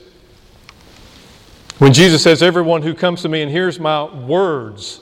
When 1.80 1.94
Jesus 1.94 2.22
says, 2.22 2.44
Everyone 2.44 2.84
who 2.84 2.94
comes 2.94 3.24
to 3.24 3.30
me 3.30 3.42
and 3.42 3.52
hears 3.52 3.80
my 3.80 4.04
words 4.04 5.02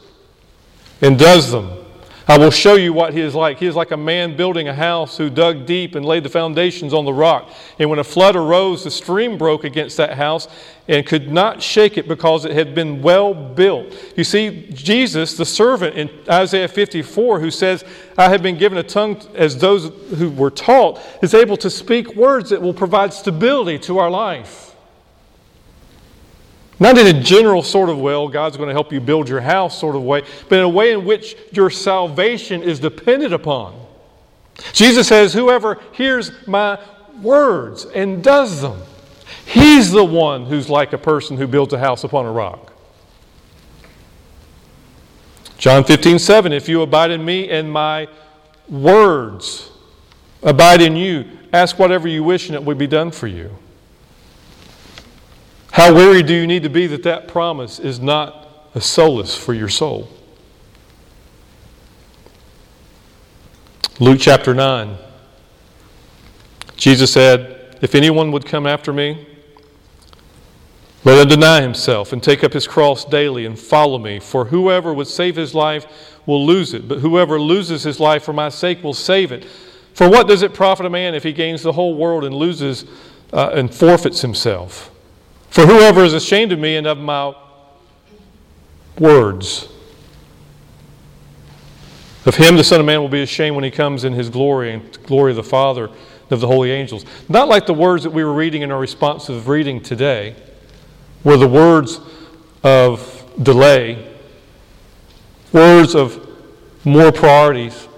and 1.01 1.19
does 1.19 1.51
them. 1.51 1.80
I 2.27 2.37
will 2.37 2.51
show 2.51 2.75
you 2.75 2.93
what 2.93 3.13
he 3.13 3.19
is 3.19 3.33
like. 3.33 3.57
He 3.57 3.65
is 3.65 3.75
like 3.75 3.91
a 3.91 3.97
man 3.97 4.37
building 4.37 4.67
a 4.67 4.73
house 4.73 5.17
who 5.17 5.29
dug 5.29 5.65
deep 5.65 5.95
and 5.95 6.05
laid 6.05 6.23
the 6.23 6.29
foundations 6.29 6.93
on 6.93 7.03
the 7.03 7.13
rock. 7.13 7.49
And 7.79 7.89
when 7.89 7.99
a 7.99 8.03
flood 8.03 8.35
arose, 8.35 8.83
the 8.83 8.91
stream 8.91 9.37
broke 9.37 9.63
against 9.63 9.97
that 9.97 10.13
house 10.13 10.47
and 10.87 11.05
could 11.05 11.31
not 11.31 11.61
shake 11.61 11.97
it 11.97 12.07
because 12.07 12.45
it 12.45 12.51
had 12.51 12.75
been 12.75 13.01
well 13.01 13.33
built. 13.33 13.95
You 14.15 14.23
see, 14.23 14.69
Jesus, 14.71 15.35
the 15.35 15.45
servant 15.45 15.97
in 15.97 16.09
Isaiah 16.29 16.67
54, 16.67 17.39
who 17.39 17.49
says, 17.49 17.83
I 18.17 18.29
have 18.29 18.43
been 18.43 18.57
given 18.57 18.77
a 18.77 18.83
tongue 18.83 19.21
as 19.33 19.57
those 19.57 19.91
who 20.17 20.29
were 20.29 20.51
taught, 20.51 21.01
is 21.21 21.33
able 21.33 21.57
to 21.57 21.69
speak 21.69 22.15
words 22.15 22.51
that 22.51 22.61
will 22.61 22.73
provide 22.73 23.13
stability 23.13 23.79
to 23.79 23.97
our 23.97 24.09
life. 24.09 24.70
Not 26.81 26.97
in 26.97 27.15
a 27.15 27.21
general 27.21 27.61
sort 27.61 27.89
of 27.89 27.99
way, 27.99 28.13
God's 28.31 28.57
going 28.57 28.67
to 28.67 28.73
help 28.73 28.91
you 28.91 28.99
build 28.99 29.29
your 29.29 29.39
house 29.39 29.79
sort 29.79 29.95
of 29.95 30.01
way, 30.01 30.23
but 30.49 30.57
in 30.57 30.65
a 30.65 30.69
way 30.69 30.91
in 30.91 31.05
which 31.05 31.37
your 31.51 31.69
salvation 31.69 32.63
is 32.63 32.79
dependent 32.79 33.35
upon. 33.35 33.85
Jesus 34.73 35.07
says, 35.07 35.31
Whoever 35.31 35.79
hears 35.91 36.31
my 36.47 36.79
words 37.21 37.85
and 37.85 38.23
does 38.23 38.61
them, 38.63 38.81
he's 39.45 39.91
the 39.91 40.03
one 40.03 40.47
who's 40.47 40.71
like 40.71 40.91
a 40.91 40.97
person 40.97 41.37
who 41.37 41.45
builds 41.45 41.71
a 41.71 41.77
house 41.77 42.03
upon 42.03 42.25
a 42.25 42.31
rock. 42.31 42.73
John 45.59 45.83
15, 45.83 46.17
7, 46.17 46.51
if 46.51 46.67
you 46.67 46.81
abide 46.81 47.11
in 47.11 47.23
me 47.23 47.47
and 47.51 47.71
my 47.71 48.07
words 48.67 49.69
abide 50.41 50.81
in 50.81 50.95
you, 50.95 51.25
ask 51.53 51.77
whatever 51.77 52.07
you 52.07 52.23
wish 52.23 52.47
and 52.47 52.55
it 52.55 52.65
will 52.65 52.73
be 52.73 52.87
done 52.87 53.11
for 53.11 53.27
you. 53.27 53.55
How 55.71 55.93
weary 55.93 56.21
do 56.21 56.33
you 56.33 56.47
need 56.47 56.63
to 56.63 56.69
be 56.69 56.85
that 56.87 57.03
that 57.03 57.29
promise 57.29 57.79
is 57.79 57.99
not 57.99 58.69
a 58.75 58.81
solace 58.81 59.35
for 59.35 59.53
your 59.53 59.69
soul? 59.69 60.09
Luke 63.99 64.19
chapter 64.19 64.53
9. 64.53 64.97
Jesus 66.75 67.13
said, 67.13 67.77
If 67.81 67.95
anyone 67.95 68.33
would 68.33 68.45
come 68.45 68.67
after 68.67 68.91
me, 68.91 69.27
let 71.05 71.21
him 71.21 71.29
deny 71.29 71.61
himself 71.61 72.11
and 72.11 72.21
take 72.21 72.43
up 72.43 72.51
his 72.51 72.67
cross 72.67 73.05
daily 73.05 73.45
and 73.45 73.57
follow 73.57 73.97
me. 73.97 74.19
For 74.19 74.45
whoever 74.45 74.93
would 74.93 75.07
save 75.07 75.37
his 75.37 75.55
life 75.55 76.19
will 76.25 76.45
lose 76.45 76.73
it, 76.73 76.87
but 76.87 76.99
whoever 76.99 77.39
loses 77.39 77.83
his 77.83 77.99
life 77.99 78.23
for 78.23 78.33
my 78.33 78.49
sake 78.49 78.83
will 78.83 78.93
save 78.93 79.31
it. 79.31 79.45
For 79.93 80.09
what 80.09 80.27
does 80.27 80.41
it 80.41 80.53
profit 80.53 80.85
a 80.85 80.89
man 80.89 81.15
if 81.15 81.23
he 81.23 81.31
gains 81.31 81.63
the 81.63 81.71
whole 81.71 81.95
world 81.95 82.25
and 82.25 82.35
loses 82.35 82.85
uh, 83.31 83.51
and 83.53 83.73
forfeits 83.73 84.21
himself? 84.21 84.91
For 85.51 85.65
whoever 85.65 86.03
is 86.05 86.13
ashamed 86.13 86.53
of 86.53 86.59
me 86.59 86.77
and 86.77 86.87
of 86.87 86.97
my 86.97 87.35
words, 88.97 89.67
of 92.25 92.35
him 92.35 92.55
the 92.55 92.63
Son 92.63 92.79
of 92.79 92.85
Man 92.85 93.01
will 93.01 93.09
be 93.09 93.21
ashamed 93.21 93.55
when 93.55 93.65
he 93.65 93.71
comes 93.71 94.05
in 94.05 94.13
his 94.13 94.29
glory 94.29 94.73
and 94.73 95.03
glory 95.03 95.31
of 95.31 95.35
the 95.35 95.43
Father 95.43 95.87
and 95.87 96.31
of 96.31 96.39
the 96.39 96.47
holy 96.47 96.71
angels. 96.71 97.03
Not 97.27 97.49
like 97.49 97.65
the 97.65 97.73
words 97.73 98.03
that 98.03 98.11
we 98.11 98.23
were 98.23 98.31
reading 98.31 98.61
in 98.61 98.71
our 98.71 98.79
responsive 98.79 99.49
reading 99.49 99.81
today, 99.81 100.37
were 101.25 101.35
the 101.35 101.49
words 101.49 101.99
of 102.63 103.29
delay, 103.43 104.15
words 105.51 105.95
of 105.95 106.29
more 106.85 107.11
priorities. 107.11 107.89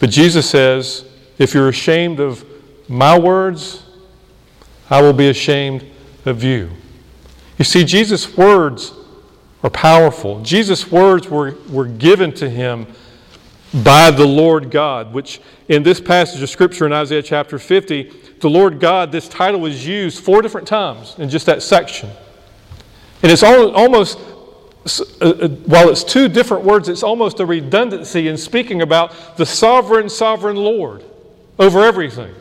But 0.00 0.10
Jesus 0.10 0.50
says, 0.50 1.04
if 1.38 1.54
you're 1.54 1.68
ashamed 1.68 2.18
of 2.18 2.44
my 2.88 3.16
words, 3.16 3.84
I 4.90 5.00
will 5.00 5.12
be 5.12 5.28
ashamed 5.28 5.86
of 6.26 6.42
you. 6.42 6.70
You 7.58 7.64
see, 7.64 7.84
Jesus' 7.84 8.36
words 8.36 8.92
are 9.62 9.70
powerful. 9.70 10.42
Jesus' 10.42 10.90
words 10.90 11.28
were, 11.28 11.56
were 11.70 11.86
given 11.86 12.32
to 12.34 12.50
him 12.50 12.86
by 13.84 14.10
the 14.10 14.26
Lord 14.26 14.70
God, 14.70 15.12
which 15.12 15.40
in 15.68 15.82
this 15.82 16.00
passage 16.00 16.42
of 16.42 16.50
Scripture 16.50 16.86
in 16.86 16.92
Isaiah 16.92 17.22
chapter 17.22 17.58
50, 17.58 18.12
the 18.40 18.50
Lord 18.50 18.80
God, 18.80 19.12
this 19.12 19.28
title 19.28 19.60
was 19.60 19.86
used 19.86 20.24
four 20.24 20.42
different 20.42 20.66
times 20.66 21.14
in 21.18 21.28
just 21.28 21.46
that 21.46 21.62
section. 21.62 22.10
And 23.22 23.30
it's 23.30 23.42
almost, 23.42 24.18
uh, 25.20 25.24
uh, 25.24 25.48
while 25.66 25.90
it's 25.90 26.02
two 26.02 26.28
different 26.28 26.64
words, 26.64 26.88
it's 26.88 27.02
almost 27.02 27.38
a 27.38 27.46
redundancy 27.46 28.28
in 28.28 28.36
speaking 28.36 28.82
about 28.82 29.36
the 29.36 29.46
sovereign, 29.46 30.08
sovereign 30.08 30.56
Lord 30.56 31.04
over 31.58 31.84
everything. 31.84 32.34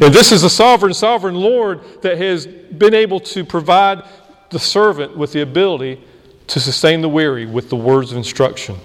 And 0.00 0.14
this 0.14 0.32
is 0.32 0.42
the 0.42 0.50
sovereign, 0.50 0.94
sovereign 0.94 1.34
Lord 1.34 1.80
that 2.02 2.16
has 2.18 2.46
been 2.46 2.94
able 2.94 3.20
to 3.20 3.44
provide 3.44 4.02
the 4.48 4.58
servant 4.58 5.16
with 5.16 5.32
the 5.32 5.42
ability 5.42 6.02
to 6.46 6.58
sustain 6.58 7.00
the 7.00 7.08
weary 7.08 7.46
with 7.46 7.68
the 7.68 7.76
words 7.76 8.10
of 8.10 8.16
instruction. 8.16 8.76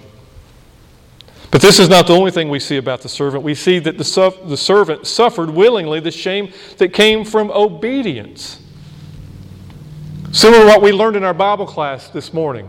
But 1.50 1.62
this 1.62 1.78
is 1.78 1.88
not 1.88 2.06
the 2.06 2.12
only 2.12 2.30
thing 2.30 2.50
we 2.50 2.60
see 2.60 2.76
about 2.76 3.00
the 3.00 3.08
servant. 3.08 3.42
We 3.42 3.54
see 3.54 3.78
that 3.78 3.96
the, 3.96 4.34
the 4.46 4.56
servant 4.56 5.06
suffered 5.06 5.48
willingly 5.48 6.00
the 6.00 6.10
shame 6.10 6.52
that 6.76 6.92
came 6.92 7.24
from 7.24 7.50
obedience. 7.50 8.60
Similar 10.32 10.64
to 10.64 10.66
what 10.66 10.82
we 10.82 10.92
learned 10.92 11.16
in 11.16 11.24
our 11.24 11.32
Bible 11.32 11.66
class 11.66 12.08
this 12.10 12.34
morning 12.34 12.68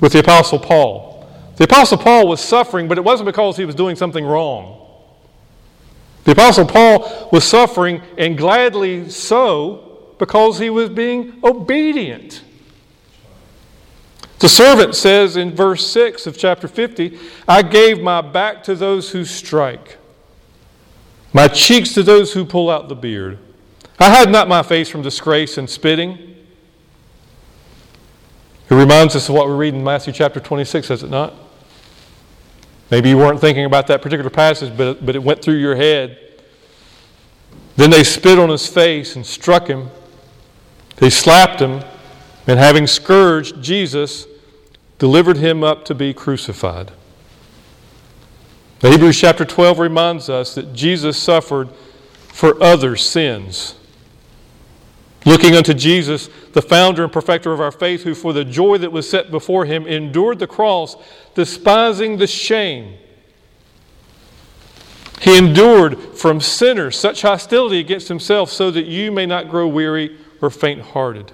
with 0.00 0.12
the 0.12 0.18
Apostle 0.18 0.58
Paul. 0.58 1.26
The 1.56 1.64
Apostle 1.64 1.96
Paul 1.96 2.28
was 2.28 2.42
suffering, 2.42 2.86
but 2.86 2.98
it 2.98 3.04
wasn't 3.04 3.26
because 3.26 3.56
he 3.56 3.64
was 3.64 3.74
doing 3.74 3.96
something 3.96 4.24
wrong. 4.26 4.85
The 6.26 6.32
Apostle 6.32 6.66
Paul 6.66 7.28
was 7.30 7.44
suffering, 7.44 8.02
and 8.18 8.36
gladly 8.36 9.08
so, 9.08 10.10
because 10.18 10.58
he 10.58 10.70
was 10.70 10.88
being 10.88 11.38
obedient. 11.44 12.42
The 14.40 14.48
servant 14.48 14.96
says 14.96 15.36
in 15.36 15.54
verse 15.54 15.86
6 15.86 16.26
of 16.26 16.36
chapter 16.36 16.66
50, 16.66 17.16
I 17.46 17.62
gave 17.62 18.02
my 18.02 18.22
back 18.22 18.64
to 18.64 18.74
those 18.74 19.12
who 19.12 19.24
strike, 19.24 19.98
my 21.32 21.46
cheeks 21.46 21.94
to 21.94 22.02
those 22.02 22.32
who 22.32 22.44
pull 22.44 22.70
out 22.70 22.88
the 22.88 22.96
beard. 22.96 23.38
I 24.00 24.10
hide 24.10 24.28
not 24.28 24.48
my 24.48 24.64
face 24.64 24.88
from 24.88 25.02
disgrace 25.02 25.56
and 25.58 25.70
spitting. 25.70 26.34
It 28.68 28.74
reminds 28.74 29.14
us 29.14 29.28
of 29.28 29.36
what 29.36 29.46
we 29.46 29.54
read 29.54 29.74
in 29.74 29.84
Matthew 29.84 30.12
chapter 30.12 30.40
26, 30.40 30.88
does 30.88 31.04
it 31.04 31.10
not? 31.10 31.34
Maybe 32.90 33.08
you 33.08 33.18
weren't 33.18 33.40
thinking 33.40 33.64
about 33.64 33.86
that 33.88 34.02
particular 34.02 34.30
passage, 34.30 34.76
but, 34.76 35.04
but 35.04 35.16
it 35.16 35.22
went 35.22 35.42
through 35.42 35.56
your 35.56 35.76
head. 35.76 36.18
Then 37.76 37.90
they 37.90 38.04
spit 38.04 38.38
on 38.38 38.48
his 38.48 38.66
face 38.66 39.16
and 39.16 39.26
struck 39.26 39.66
him. 39.66 39.90
They 40.96 41.10
slapped 41.10 41.60
him, 41.60 41.82
and 42.46 42.58
having 42.58 42.86
scourged 42.86 43.62
Jesus, 43.62 44.26
delivered 44.98 45.36
him 45.36 45.62
up 45.62 45.84
to 45.86 45.94
be 45.94 46.14
crucified. 46.14 46.92
Hebrews 48.80 49.18
chapter 49.18 49.44
12 49.44 49.78
reminds 49.78 50.28
us 50.28 50.54
that 50.54 50.72
Jesus 50.72 51.18
suffered 51.18 51.70
for 52.28 52.62
others' 52.62 53.04
sins. 53.04 53.75
Looking 55.26 55.56
unto 55.56 55.74
Jesus, 55.74 56.30
the 56.52 56.62
founder 56.62 57.02
and 57.02 57.12
perfecter 57.12 57.52
of 57.52 57.60
our 57.60 57.72
faith, 57.72 58.04
who 58.04 58.14
for 58.14 58.32
the 58.32 58.44
joy 58.44 58.78
that 58.78 58.92
was 58.92 59.10
set 59.10 59.32
before 59.32 59.64
him 59.64 59.84
endured 59.84 60.38
the 60.38 60.46
cross, 60.46 60.96
despising 61.34 62.16
the 62.16 62.28
shame. 62.28 62.96
He 65.20 65.36
endured 65.36 65.98
from 66.16 66.40
sinners 66.40 66.96
such 66.96 67.22
hostility 67.22 67.80
against 67.80 68.06
himself 68.06 68.50
so 68.50 68.70
that 68.70 68.86
you 68.86 69.10
may 69.10 69.26
not 69.26 69.50
grow 69.50 69.66
weary 69.66 70.16
or 70.40 70.48
faint 70.48 70.80
hearted. 70.80 71.32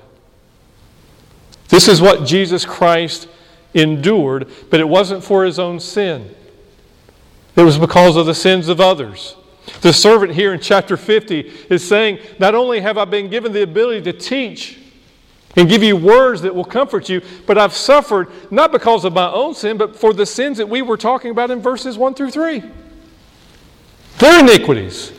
This 1.68 1.87
is 1.87 2.00
what 2.00 2.26
Jesus 2.26 2.64
Christ 2.64 3.28
endured, 3.74 4.50
but 4.70 4.81
it 4.81 4.88
wasn't 4.88 5.22
for 5.22 5.44
his 5.44 5.59
own 5.59 5.81
sin, 5.81 6.35
it 7.57 7.62
was 7.62 7.78
because 7.78 8.16
of 8.16 8.24
the 8.24 8.35
sins 8.35 8.68
of 8.68 8.81
others. 8.81 9.37
The 9.80 9.92
servant 9.92 10.32
here 10.35 10.52
in 10.52 10.61
chapter 10.61 10.96
50 10.96 11.40
is 11.70 11.87
saying, 11.87 12.18
Not 12.38 12.54
only 12.54 12.80
have 12.80 12.98
I 12.98 13.04
been 13.04 13.28
given 13.28 13.52
the 13.52 13.62
ability 13.62 14.02
to 14.02 14.12
teach 14.12 14.78
and 15.56 15.68
give 15.68 15.82
you 15.82 15.96
words 15.96 16.42
that 16.42 16.54
will 16.54 16.64
comfort 16.64 17.08
you, 17.08 17.20
but 17.46 17.58
I've 17.58 17.74
suffered 17.74 18.28
not 18.50 18.72
because 18.72 19.04
of 19.04 19.12
my 19.12 19.30
own 19.30 19.54
sin, 19.54 19.76
but 19.76 19.96
for 19.96 20.12
the 20.12 20.26
sins 20.26 20.58
that 20.58 20.68
we 20.68 20.82
were 20.82 20.96
talking 20.96 21.30
about 21.30 21.50
in 21.50 21.61
verses 21.61 21.98
1 21.98 22.14
through 22.14 22.30
3. 22.30 22.62
Their 24.18 24.40
iniquities, 24.40 25.12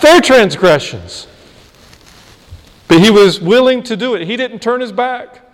their 0.00 0.20
transgressions. 0.20 1.26
But 2.88 3.00
he 3.00 3.10
was 3.10 3.40
willing 3.40 3.82
to 3.84 3.96
do 3.96 4.14
it, 4.14 4.26
he 4.26 4.36
didn't 4.36 4.60
turn 4.60 4.80
his 4.80 4.92
back. 4.92 5.49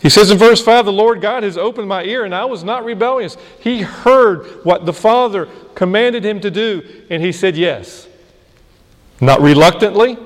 He 0.00 0.08
says 0.08 0.30
in 0.30 0.38
verse 0.38 0.62
5 0.62 0.86
The 0.86 0.92
Lord 0.92 1.20
God 1.20 1.42
has 1.42 1.58
opened 1.58 1.88
my 1.88 2.04
ear, 2.04 2.24
and 2.24 2.34
I 2.34 2.44
was 2.46 2.64
not 2.64 2.84
rebellious. 2.84 3.36
He 3.60 3.82
heard 3.82 4.64
what 4.64 4.86
the 4.86 4.92
Father 4.92 5.46
commanded 5.74 6.24
him 6.24 6.40
to 6.40 6.50
do, 6.50 6.82
and 7.10 7.22
he 7.22 7.32
said 7.32 7.56
yes. 7.56 8.08
Not 9.20 9.42
reluctantly, 9.42 10.16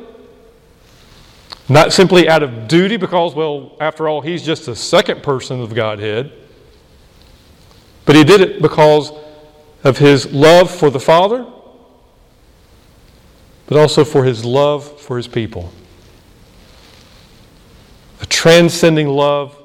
not 1.68 1.92
simply 1.92 2.28
out 2.28 2.44
of 2.44 2.68
duty, 2.68 2.96
because, 2.96 3.34
well, 3.34 3.76
after 3.80 4.08
all, 4.08 4.20
he's 4.20 4.44
just 4.44 4.66
the 4.66 4.76
second 4.76 5.22
person 5.22 5.60
of 5.60 5.74
Godhead, 5.74 6.32
but 8.04 8.14
he 8.14 8.22
did 8.22 8.40
it 8.40 8.62
because 8.62 9.12
of 9.82 9.98
his 9.98 10.32
love 10.32 10.70
for 10.70 10.88
the 10.90 11.00
Father, 11.00 11.44
but 13.66 13.76
also 13.76 14.04
for 14.04 14.24
his 14.24 14.44
love 14.44 15.00
for 15.00 15.16
his 15.16 15.26
people. 15.26 15.72
A 18.20 18.26
transcending 18.26 19.08
love 19.08 19.58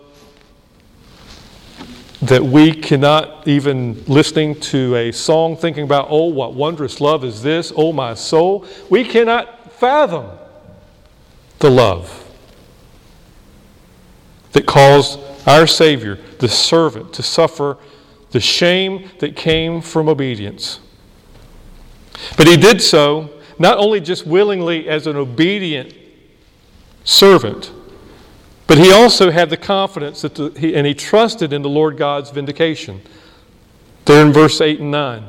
that 2.22 2.44
we 2.44 2.74
cannot 2.74 3.48
even 3.48 4.04
listening 4.06 4.60
to 4.60 4.96
a 4.96 5.12
song 5.12 5.56
thinking 5.56 5.84
about, 5.84 6.08
oh, 6.10 6.26
what 6.26 6.54
wondrous 6.54 7.00
love 7.00 7.24
is 7.24 7.42
this, 7.42 7.72
oh, 7.76 7.94
my 7.94 8.14
soul, 8.14 8.66
we 8.90 9.06
cannot 9.06 9.74
fathom 9.74 10.30
the 11.60 11.70
love 11.70 12.26
that 14.52 14.66
caused 14.66 15.20
our 15.48 15.66
Savior, 15.66 16.20
the 16.40 16.50
servant, 16.50 17.14
to 17.14 17.24
suffer 17.24 17.78
the 18.32 18.40
shame 18.40 19.10
that 19.20 19.36
came 19.36 19.82
from 19.82 20.10
obedience. 20.10 20.80
But 22.36 22.48
he 22.48 22.58
did 22.58 22.82
so 22.82 23.30
not 23.58 23.78
only 23.78 24.02
just 24.02 24.26
willingly 24.26 24.90
as 24.90 25.08
an 25.08 25.16
obedient 25.16 25.94
servant, 27.04 27.72
but 28.70 28.78
he 28.78 28.92
also 28.92 29.32
had 29.32 29.50
the 29.50 29.58
confidence 29.58 30.22
that 30.22 30.36
the, 30.36 30.52
he, 30.52 30.76
and 30.76 30.86
he 30.86 30.94
trusted 30.94 31.54
in 31.54 31.64
the 31.64 31.70
Lord 31.70 31.98
God's 31.98 32.30
vindication. 32.30 33.02
There 34.06 34.24
in 34.24 34.32
verse 34.32 34.62
8 34.62 34.80
and 34.80 34.92
9. 34.92 35.24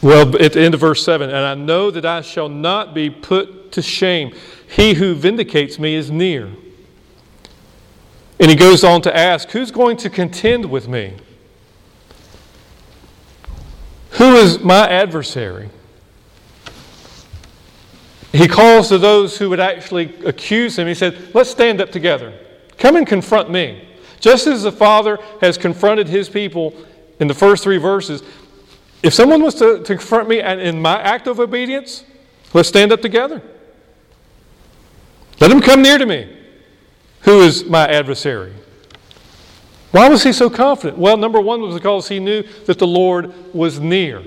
Well, 0.00 0.42
at 0.42 0.54
the 0.54 0.60
end 0.62 0.72
of 0.72 0.80
verse 0.80 1.04
7, 1.04 1.28
and 1.28 1.38
I 1.44 1.52
know 1.54 1.90
that 1.90 2.06
I 2.06 2.22
shall 2.22 2.48
not 2.48 2.94
be 2.94 3.10
put 3.10 3.70
to 3.72 3.82
shame. 3.82 4.34
He 4.66 4.94
who 4.94 5.14
vindicates 5.14 5.78
me 5.78 5.94
is 5.94 6.10
near. 6.10 6.46
And 8.40 8.48
he 8.48 8.56
goes 8.56 8.82
on 8.82 9.02
to 9.02 9.14
ask, 9.14 9.50
Who's 9.50 9.70
going 9.70 9.98
to 9.98 10.08
contend 10.08 10.70
with 10.70 10.88
me? 10.88 11.16
Who 14.12 14.36
is 14.36 14.58
my 14.60 14.88
adversary? 14.88 15.68
He 18.32 18.48
calls 18.48 18.88
to 18.88 18.98
those 18.98 19.38
who 19.38 19.48
would 19.50 19.60
actually 19.60 20.14
accuse 20.24 20.78
him. 20.78 20.86
He 20.86 20.94
said, 20.94 21.34
Let's 21.34 21.50
stand 21.50 21.80
up 21.80 21.90
together. 21.90 22.32
Come 22.78 22.96
and 22.96 23.06
confront 23.06 23.50
me. 23.50 23.88
Just 24.20 24.46
as 24.46 24.62
the 24.62 24.72
Father 24.72 25.18
has 25.40 25.56
confronted 25.56 26.08
his 26.08 26.28
people 26.28 26.74
in 27.20 27.28
the 27.28 27.34
first 27.34 27.62
three 27.62 27.78
verses, 27.78 28.22
if 29.02 29.14
someone 29.14 29.42
was 29.42 29.54
to, 29.56 29.78
to 29.78 29.96
confront 29.96 30.28
me 30.28 30.40
in 30.40 30.80
my 30.80 31.00
act 31.00 31.26
of 31.26 31.38
obedience, 31.38 32.04
let's 32.52 32.68
stand 32.68 32.92
up 32.92 33.00
together. 33.00 33.42
Let 35.40 35.50
him 35.50 35.60
come 35.60 35.82
near 35.82 35.98
to 35.98 36.06
me. 36.06 36.34
Who 37.22 37.40
is 37.42 37.64
my 37.64 37.86
adversary? 37.88 38.52
Why 39.92 40.08
was 40.08 40.22
he 40.22 40.32
so 40.32 40.50
confident? 40.50 40.98
Well, 40.98 41.16
number 41.16 41.40
one 41.40 41.60
was 41.60 41.74
because 41.74 42.08
he 42.08 42.20
knew 42.20 42.42
that 42.66 42.78
the 42.78 42.86
Lord 42.86 43.54
was 43.54 43.80
near. 43.80 44.22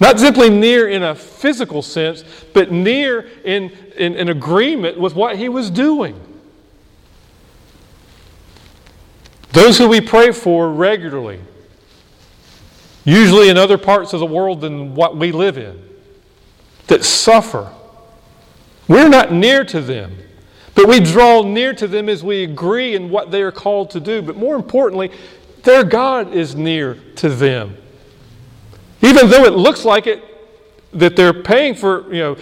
Not 0.00 0.18
simply 0.18 0.50
near 0.50 0.88
in 0.88 1.02
a 1.02 1.14
physical 1.14 1.82
sense, 1.82 2.24
but 2.52 2.72
near 2.72 3.28
in, 3.44 3.70
in, 3.96 4.16
in 4.16 4.28
agreement 4.28 4.98
with 4.98 5.14
what 5.14 5.36
he 5.36 5.48
was 5.48 5.70
doing. 5.70 6.20
Those 9.52 9.78
who 9.78 9.88
we 9.88 10.00
pray 10.00 10.32
for 10.32 10.72
regularly, 10.72 11.40
usually 13.04 13.50
in 13.50 13.56
other 13.56 13.78
parts 13.78 14.12
of 14.12 14.20
the 14.20 14.26
world 14.26 14.60
than 14.60 14.96
what 14.96 15.16
we 15.16 15.30
live 15.30 15.58
in, 15.58 15.80
that 16.88 17.04
suffer, 17.04 17.72
we're 18.88 19.08
not 19.08 19.32
near 19.32 19.64
to 19.64 19.80
them. 19.80 20.16
But 20.74 20.88
we 20.88 20.98
draw 20.98 21.42
near 21.42 21.72
to 21.74 21.86
them 21.86 22.08
as 22.08 22.24
we 22.24 22.42
agree 22.42 22.96
in 22.96 23.10
what 23.10 23.30
they 23.30 23.42
are 23.42 23.52
called 23.52 23.90
to 23.90 24.00
do. 24.00 24.20
But 24.22 24.36
more 24.36 24.56
importantly, 24.56 25.12
their 25.62 25.84
God 25.84 26.34
is 26.34 26.56
near 26.56 26.96
to 27.16 27.28
them. 27.28 27.76
Even 29.02 29.28
though 29.28 29.44
it 29.44 29.52
looks 29.52 29.84
like 29.84 30.06
it, 30.06 30.22
that 30.94 31.16
they're 31.16 31.34
paying 31.34 31.74
for, 31.74 32.12
you 32.12 32.20
know, 32.20 32.36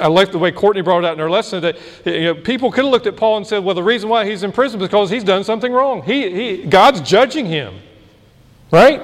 I 0.00 0.08
like 0.08 0.32
the 0.32 0.38
way 0.38 0.50
Courtney 0.50 0.82
brought 0.82 1.04
it 1.04 1.06
out 1.06 1.12
in 1.12 1.18
her 1.20 1.30
lesson 1.30 1.62
that 1.62 1.78
you 2.04 2.24
know, 2.24 2.34
people 2.34 2.70
could 2.70 2.84
have 2.84 2.92
looked 2.92 3.06
at 3.06 3.16
Paul 3.16 3.38
and 3.38 3.46
said, 3.46 3.64
well, 3.64 3.74
the 3.74 3.82
reason 3.82 4.08
why 4.08 4.28
he's 4.28 4.42
in 4.42 4.52
prison 4.52 4.80
is 4.80 4.88
because 4.88 5.08
he's 5.08 5.24
done 5.24 5.44
something 5.44 5.72
wrong. 5.72 6.02
He, 6.02 6.30
he, 6.30 6.64
God's 6.64 7.00
judging 7.00 7.46
him, 7.46 7.74
right? 8.70 9.02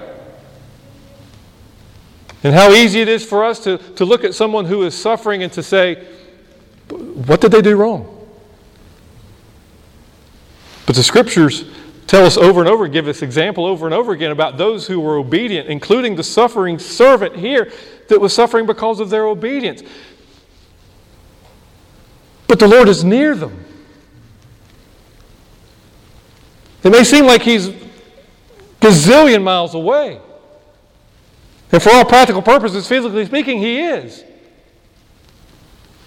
And 2.42 2.54
how 2.54 2.70
easy 2.70 3.00
it 3.00 3.08
is 3.08 3.24
for 3.24 3.44
us 3.44 3.60
to, 3.64 3.78
to 3.78 4.04
look 4.04 4.24
at 4.24 4.34
someone 4.34 4.64
who 4.64 4.82
is 4.82 4.94
suffering 4.94 5.42
and 5.42 5.52
to 5.52 5.62
say, 5.62 6.04
what 6.88 7.40
did 7.40 7.52
they 7.52 7.62
do 7.62 7.76
wrong? 7.76 8.14
But 10.86 10.96
the 10.96 11.02
scriptures 11.02 11.64
tell 12.08 12.24
us 12.24 12.36
over 12.36 12.60
and 12.60 12.68
over, 12.68 12.88
give 12.88 13.06
us 13.06 13.22
example 13.22 13.66
over 13.66 13.86
and 13.86 13.94
over 13.94 14.12
again 14.12 14.32
about 14.32 14.56
those 14.56 14.86
who 14.86 14.98
were 14.98 15.16
obedient, 15.16 15.68
including 15.68 16.16
the 16.16 16.24
suffering 16.24 16.78
servant 16.78 17.36
here 17.36 17.70
that 18.08 18.20
was 18.20 18.32
suffering 18.32 18.66
because 18.66 18.98
of 18.98 19.10
their 19.10 19.26
obedience. 19.26 19.82
But 22.48 22.58
the 22.58 22.66
Lord 22.66 22.88
is 22.88 23.04
near 23.04 23.36
them. 23.36 23.64
It 26.82 26.90
may 26.90 27.04
seem 27.04 27.26
like 27.26 27.42
He's 27.42 27.68
gazillion 28.80 29.42
miles 29.42 29.74
away. 29.74 30.18
And 31.70 31.82
for 31.82 31.90
all 31.90 32.06
practical 32.06 32.40
purposes, 32.40 32.88
physically 32.88 33.26
speaking, 33.26 33.58
He 33.58 33.80
is. 33.80 34.24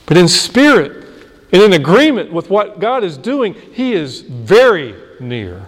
But 0.08 0.18
in 0.18 0.28
spirit 0.28 1.06
and 1.52 1.62
in 1.62 1.74
agreement 1.74 2.34
with 2.34 2.50
what 2.50 2.80
God 2.80 3.04
is 3.04 3.18
doing, 3.18 3.54
He 3.54 3.94
is 3.94 4.22
very 4.22 4.96
near. 5.20 5.68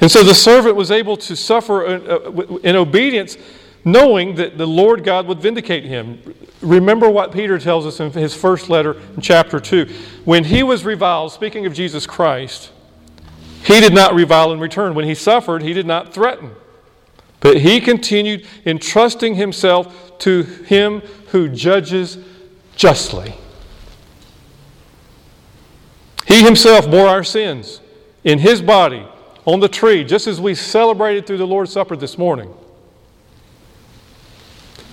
And 0.00 0.10
so 0.10 0.22
the 0.22 0.34
servant 0.34 0.76
was 0.76 0.90
able 0.90 1.16
to 1.18 1.34
suffer 1.34 1.86
uh, 1.86 1.98
uh, 1.98 2.56
in 2.58 2.76
obedience, 2.76 3.36
knowing 3.84 4.34
that 4.34 4.58
the 4.58 4.66
Lord 4.66 5.04
God 5.04 5.26
would 5.26 5.40
vindicate 5.40 5.84
him. 5.84 6.34
remember 6.60 7.08
what 7.08 7.32
Peter 7.32 7.58
tells 7.58 7.86
us 7.86 8.00
in 8.00 8.10
his 8.12 8.34
first 8.34 8.68
letter 8.68 9.00
in 9.14 9.22
chapter 9.22 9.58
2. 9.58 9.86
When 10.24 10.44
he 10.44 10.62
was 10.62 10.84
reviled, 10.84 11.32
speaking 11.32 11.66
of 11.66 11.72
Jesus 11.72 12.06
Christ, 12.06 12.72
he 13.64 13.80
did 13.80 13.94
not 13.94 14.14
revile 14.14 14.52
in 14.52 14.60
return. 14.60 14.94
When 14.94 15.06
he 15.06 15.14
suffered, 15.14 15.62
he 15.62 15.72
did 15.72 15.86
not 15.86 16.12
threaten. 16.12 16.50
But 17.40 17.58
he 17.58 17.80
continued 17.80 18.46
entrusting 18.64 19.36
himself 19.36 20.18
to 20.18 20.42
him 20.42 21.00
who 21.28 21.48
judges 21.48 22.18
justly. 22.74 23.34
He 26.26 26.42
himself 26.42 26.90
bore 26.90 27.06
our 27.06 27.24
sins 27.24 27.80
in 28.24 28.40
his 28.40 28.60
body 28.60 29.06
on 29.46 29.60
the 29.60 29.68
tree, 29.68 30.04
just 30.04 30.26
as 30.26 30.40
we 30.40 30.54
celebrated 30.54 31.26
through 31.26 31.38
the 31.38 31.46
Lord's 31.46 31.72
Supper 31.72 31.96
this 31.96 32.18
morning. 32.18 32.52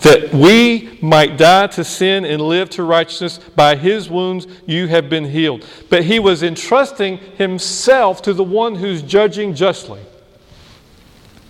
That 0.01 0.33
we 0.33 0.99
might 1.01 1.37
die 1.37 1.67
to 1.67 1.83
sin 1.83 2.25
and 2.25 2.41
live 2.41 2.69
to 2.71 2.83
righteousness. 2.83 3.37
By 3.37 3.75
his 3.75 4.09
wounds 4.09 4.47
you 4.65 4.87
have 4.87 5.09
been 5.09 5.25
healed. 5.25 5.65
But 5.89 6.03
he 6.03 6.19
was 6.19 6.43
entrusting 6.43 7.17
himself 7.17 8.21
to 8.23 8.33
the 8.33 8.43
one 8.43 8.75
who's 8.75 9.01
judging 9.01 9.55
justly. 9.55 10.01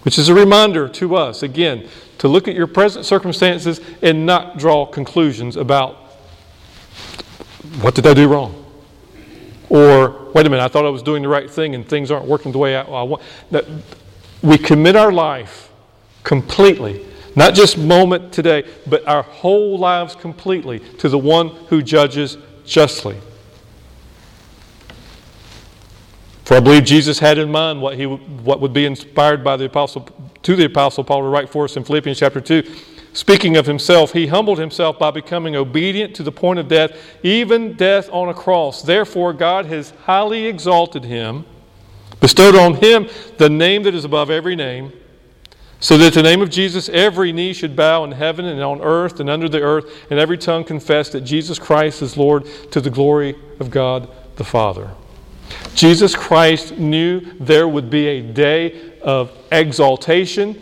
Which 0.03 0.17
is 0.19 0.29
a 0.29 0.33
reminder 0.33 0.87
to 0.89 1.15
us, 1.15 1.43
again, 1.43 1.87
to 2.19 2.27
look 2.27 2.47
at 2.47 2.55
your 2.55 2.67
present 2.67 3.05
circumstances 3.05 3.81
and 4.01 4.25
not 4.25 4.57
draw 4.57 4.85
conclusions 4.85 5.57
about 5.57 5.95
what 7.81 7.95
did 7.95 8.05
I 8.05 8.13
do 8.13 8.27
wrong? 8.27 8.65
Or, 9.69 10.22
wait 10.33 10.45
a 10.45 10.49
minute, 10.49 10.63
I 10.63 10.67
thought 10.67 10.85
I 10.85 10.89
was 10.89 11.03
doing 11.03 11.23
the 11.23 11.29
right 11.29 11.49
thing 11.49 11.75
and 11.75 11.87
things 11.87 12.11
aren't 12.11 12.25
working 12.25 12.51
the 12.51 12.57
way 12.57 12.75
I, 12.75 12.83
I 12.83 13.03
want. 13.03 13.21
That 13.51 13.65
we 14.41 14.57
commit 14.57 14.95
our 14.95 15.11
life 15.11 15.71
completely, 16.23 17.05
not 17.35 17.53
just 17.53 17.77
moment 17.77 18.33
today, 18.33 18.63
but 18.87 19.07
our 19.07 19.23
whole 19.23 19.77
lives 19.77 20.15
completely 20.15 20.79
to 20.79 21.09
the 21.09 21.17
one 21.17 21.49
who 21.67 21.81
judges 21.81 22.37
justly. 22.65 23.17
For 26.45 26.55
I 26.55 26.59
believe 26.59 26.83
Jesus 26.83 27.19
had 27.19 27.37
in 27.37 27.49
mind 27.49 27.81
what, 27.81 27.95
he, 27.95 28.05
what 28.05 28.59
would 28.59 28.73
be 28.73 28.85
inspired 28.85 29.43
by 29.43 29.55
the 29.55 29.65
apostle, 29.65 30.07
to 30.41 30.55
the 30.55 30.65
Apostle 30.65 31.03
Paul 31.03 31.21
to 31.21 31.27
write 31.27 31.49
for 31.49 31.63
us 31.63 31.77
in 31.77 31.83
Philippians 31.85 32.19
chapter 32.19 32.41
2. 32.41 32.63
Speaking 33.13 33.57
of 33.57 33.67
himself, 33.67 34.13
he 34.13 34.25
humbled 34.25 34.57
himself 34.57 34.97
by 34.97 35.11
becoming 35.11 35.55
obedient 35.55 36.15
to 36.15 36.23
the 36.23 36.31
point 36.31 36.57
of 36.57 36.67
death, 36.67 36.97
even 37.21 37.73
death 37.73 38.09
on 38.11 38.29
a 38.29 38.33
cross. 38.33 38.81
Therefore, 38.81 39.33
God 39.33 39.67
has 39.67 39.91
highly 40.05 40.47
exalted 40.47 41.03
him, 41.03 41.45
bestowed 42.19 42.55
on 42.55 42.73
him 42.75 43.07
the 43.37 43.49
name 43.49 43.83
that 43.83 43.93
is 43.93 44.03
above 44.03 44.31
every 44.31 44.55
name, 44.55 44.91
so 45.79 45.95
that 45.97 46.15
the 46.15 46.23
name 46.23 46.41
of 46.41 46.49
Jesus 46.49 46.89
every 46.89 47.31
knee 47.31 47.53
should 47.53 47.75
bow 47.75 48.03
in 48.03 48.11
heaven 48.13 48.45
and 48.45 48.61
on 48.61 48.81
earth 48.81 49.19
and 49.19 49.29
under 49.29 49.47
the 49.47 49.61
earth, 49.61 50.07
and 50.09 50.19
every 50.19 50.37
tongue 50.37 50.63
confess 50.63 51.09
that 51.09 51.21
Jesus 51.21 51.59
Christ 51.59 52.01
is 52.01 52.17
Lord 52.17 52.47
to 52.71 52.81
the 52.81 52.89
glory 52.89 53.35
of 53.59 53.69
God 53.69 54.09
the 54.37 54.43
Father. 54.43 54.89
Jesus 55.75 56.15
Christ 56.15 56.79
knew 56.79 57.19
there 57.39 57.67
would 57.67 57.91
be 57.91 58.07
a 58.07 58.21
day 58.21 58.97
of 59.01 59.31
exaltation. 59.51 60.59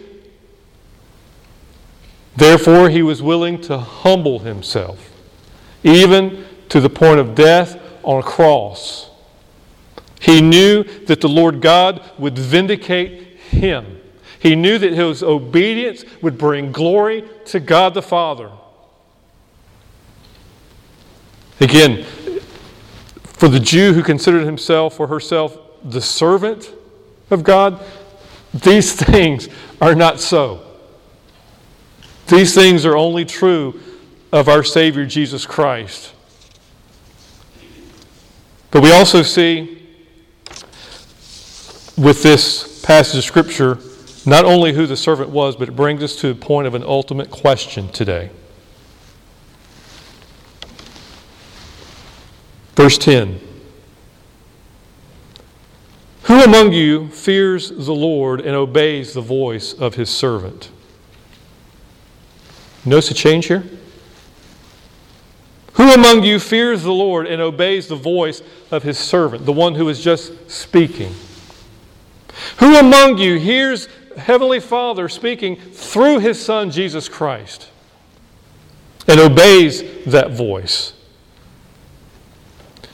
Therefore, 2.36 2.90
he 2.90 3.04
was 3.04 3.22
willing 3.22 3.60
to 3.62 3.78
humble 3.78 4.40
himself, 4.40 5.12
even 5.84 6.46
to 6.70 6.80
the 6.80 6.90
point 6.90 7.20
of 7.20 7.36
death 7.36 7.80
on 8.04 8.20
a 8.20 8.24
cross. 8.24 9.10
He 10.20 10.42
knew 10.42 10.84
that 11.06 11.20
the 11.20 11.28
Lord 11.28 11.62
God 11.62 12.02
would 12.18 12.38
vindicate 12.38 13.38
him. 13.38 14.00
He 14.40 14.56
knew 14.56 14.78
that 14.78 14.94
his 14.94 15.22
obedience 15.22 16.06
would 16.22 16.38
bring 16.38 16.72
glory 16.72 17.24
to 17.46 17.60
God 17.60 17.94
the 17.94 18.02
Father. 18.02 18.52
Again, 21.60 22.06
for 23.24 23.48
the 23.48 23.60
Jew 23.60 23.94
who 23.94 24.02
considered 24.02 24.46
himself 24.46 25.00
or 25.00 25.08
herself 25.08 25.58
the 25.84 26.02
servant 26.02 26.72
of 27.30 27.44
God, 27.44 27.84
these 28.54 28.94
things 28.96 29.50
are 29.80 29.96
not 29.96 30.20
so. 30.20 30.71
These 32.32 32.56
things 32.56 32.86
are 32.86 32.96
only 32.96 33.26
true 33.26 33.78
of 34.32 34.48
our 34.48 34.64
Savior 34.64 35.06
Jesus 35.06 35.46
Christ. 35.46 36.14
But 38.72 38.82
we 38.82 38.94
also 38.94 39.22
see 39.22 39.86
with 41.98 42.24
this 42.24 42.82
passage 42.86 43.18
of 43.18 43.26
Scripture 43.26 43.80
not 44.26 44.46
only 44.46 44.72
who 44.72 44.88
the 44.88 44.96
servant 44.96 45.30
was, 45.30 45.58
but 45.58 45.68
it 45.68 45.76
brings 45.76 46.02
us 46.02 46.16
to 46.22 46.30
a 46.30 46.34
point 46.34 46.68
of 46.68 46.74
an 46.74 46.84
ultimate 46.86 47.30
question 47.30 47.90
today. 47.90 48.30
Verse 52.78 52.98
10 52.98 53.42
Who 56.24 56.42
among 56.42 56.72
you 56.72 57.10
fears 57.10 57.72
the 57.72 57.92
Lord 57.92 58.40
and 58.40 58.56
obeys 58.56 59.14
the 59.14 59.20
voice 59.20 59.74
of 59.74 59.96
his 59.96 60.10
servant? 60.10 60.70
Notice 62.86 63.12
a 63.12 63.14
change 63.14 63.46
here? 63.48 63.64
Who 65.74 65.92
among 65.92 66.24
you 66.24 66.40
fears 66.40 66.84
the 66.84 66.92
Lord 66.92 67.28
and 67.28 67.42
obeys 67.42 67.88
the 67.88 67.96
voice 67.96 68.42
of 68.72 68.84
his 68.84 68.98
servant, 68.98 69.46
the 69.46 69.54
one 69.54 69.76
who 69.76 69.88
is 69.90 70.04
just 70.04 70.50
speaking? 70.50 71.14
Who 72.58 72.76
among 72.76 73.18
you 73.18 73.40
hears 73.40 73.88
Heavenly 74.18 74.60
Father 74.60 75.08
speaking 75.08 75.56
through 75.56 76.20
his 76.20 76.44
Son, 76.44 76.72
Jesus 76.72 77.08
Christ, 77.08 77.70
and 79.08 79.20
obeys 79.20 79.84
that 80.06 80.32
voice? 80.32 80.94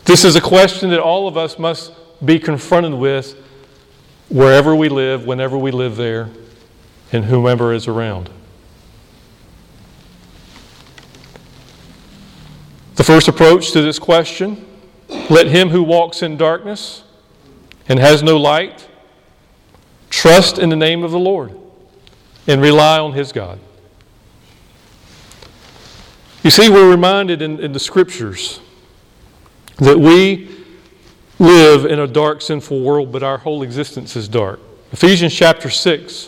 This 0.06 0.24
is 0.24 0.36
a 0.36 0.42
question 0.42 0.90
that 0.92 1.00
all 1.00 1.28
of 1.28 1.36
us 1.36 1.60
must 1.60 1.92
be 2.24 2.40
confronted 2.40 2.94
with 2.94 3.36
wherever 4.30 4.76
we 4.76 4.90
live, 4.90 5.26
whenever 5.26 5.58
we 5.58 5.72
live 5.72 5.96
there, 5.96 6.30
and 7.12 7.26
whomever 7.26 7.74
is 7.74 7.88
around. 7.88 8.30
First 13.08 13.30
approach 13.30 13.72
to 13.72 13.82
this 13.82 14.00
question 14.00 14.66
let 15.30 15.48
him 15.48 15.70
who 15.70 15.82
walks 15.82 16.22
in 16.22 16.36
darkness 16.36 17.06
and 17.88 18.00
has 18.00 18.22
no 18.22 18.36
light 18.36 18.86
trust 20.10 20.60
in 20.60 20.68
the 20.68 20.76
name 20.76 21.06
of 21.06 21.12
the 21.12 21.18
Lord 21.18 21.58
and 22.48 22.62
rely 22.62 23.00
on 23.00 23.14
his 23.14 23.32
God. 23.32 23.62
You 26.44 26.50
see, 26.50 26.68
we're 26.68 26.92
reminded 26.92 27.42
in, 27.42 27.62
in 27.62 27.72
the 27.72 27.80
scriptures 27.80 28.60
that 29.78 29.98
we 29.98 30.50
live 31.40 31.86
in 31.86 32.00
a 32.00 32.08
dark, 32.08 32.42
sinful 32.42 32.82
world, 32.82 33.14
but 33.14 33.24
our 33.24 33.38
whole 33.38 33.64
existence 33.64 34.18
is 34.18 34.28
dark. 34.28 34.60
Ephesians 34.92 35.34
chapter 35.34 35.70
6. 35.70 36.28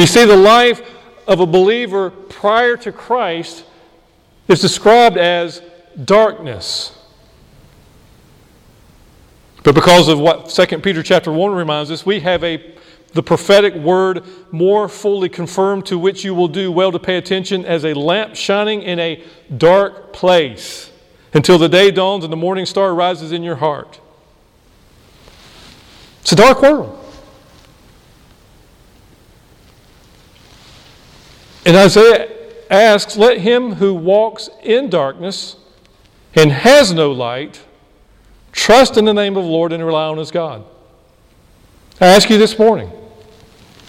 You 0.00 0.06
see, 0.06 0.24
the 0.24 0.34
life 0.34 0.80
of 1.26 1.40
a 1.40 1.46
believer 1.46 2.08
prior 2.08 2.74
to 2.78 2.90
Christ 2.90 3.66
is 4.48 4.58
described 4.58 5.18
as 5.18 5.60
darkness. 6.02 6.98
But 9.62 9.74
because 9.74 10.08
of 10.08 10.18
what 10.18 10.48
2 10.48 10.78
Peter 10.78 11.02
chapter 11.02 11.30
1 11.30 11.52
reminds 11.52 11.90
us, 11.90 12.06
we 12.06 12.20
have 12.20 12.42
a 12.42 12.74
the 13.12 13.22
prophetic 13.22 13.74
word 13.74 14.24
more 14.50 14.88
fully 14.88 15.28
confirmed, 15.28 15.84
to 15.84 15.98
which 15.98 16.24
you 16.24 16.34
will 16.34 16.48
do 16.48 16.72
well 16.72 16.92
to 16.92 16.98
pay 16.98 17.18
attention 17.18 17.66
as 17.66 17.84
a 17.84 17.92
lamp 17.92 18.34
shining 18.34 18.80
in 18.82 18.98
a 18.98 19.22
dark 19.54 20.14
place 20.14 20.90
until 21.34 21.58
the 21.58 21.68
day 21.68 21.90
dawns 21.90 22.24
and 22.24 22.32
the 22.32 22.38
morning 22.38 22.64
star 22.64 22.94
rises 22.94 23.32
in 23.32 23.42
your 23.42 23.56
heart. 23.56 24.00
It's 26.22 26.32
a 26.32 26.36
dark 26.36 26.62
world. 26.62 26.99
And 31.70 31.78
Isaiah 31.78 32.28
asks, 32.68 33.16
Let 33.16 33.38
him 33.38 33.74
who 33.74 33.94
walks 33.94 34.50
in 34.64 34.90
darkness 34.90 35.54
and 36.34 36.50
has 36.50 36.92
no 36.92 37.12
light 37.12 37.62
trust 38.50 38.96
in 38.96 39.04
the 39.04 39.14
name 39.14 39.36
of 39.36 39.44
the 39.44 39.48
Lord 39.48 39.72
and 39.72 39.86
rely 39.86 40.06
on 40.06 40.18
his 40.18 40.32
God. 40.32 40.64
I 42.00 42.08
ask 42.08 42.28
you 42.28 42.38
this 42.38 42.58
morning 42.58 42.90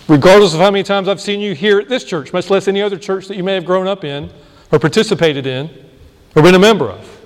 regardless 0.08 0.54
of 0.54 0.60
how 0.60 0.70
many 0.70 0.84
times 0.84 1.08
I've 1.08 1.20
seen 1.20 1.40
you 1.40 1.56
here 1.56 1.80
at 1.80 1.90
this 1.90 2.04
church, 2.04 2.32
much 2.32 2.52
less 2.52 2.68
any 2.68 2.84
other 2.84 3.00
church 3.00 3.28
that 3.30 3.36
you 3.36 3.44
may 3.44 3.56
have 3.56 3.66
grown 3.66 3.88
up 3.88 4.04
in 4.04 4.30
or 4.72 4.78
participated 4.78 5.48
in 5.48 5.68
or 6.36 6.44
been 6.44 6.54
a 6.54 6.60
member 6.60 6.88
of. 6.88 7.20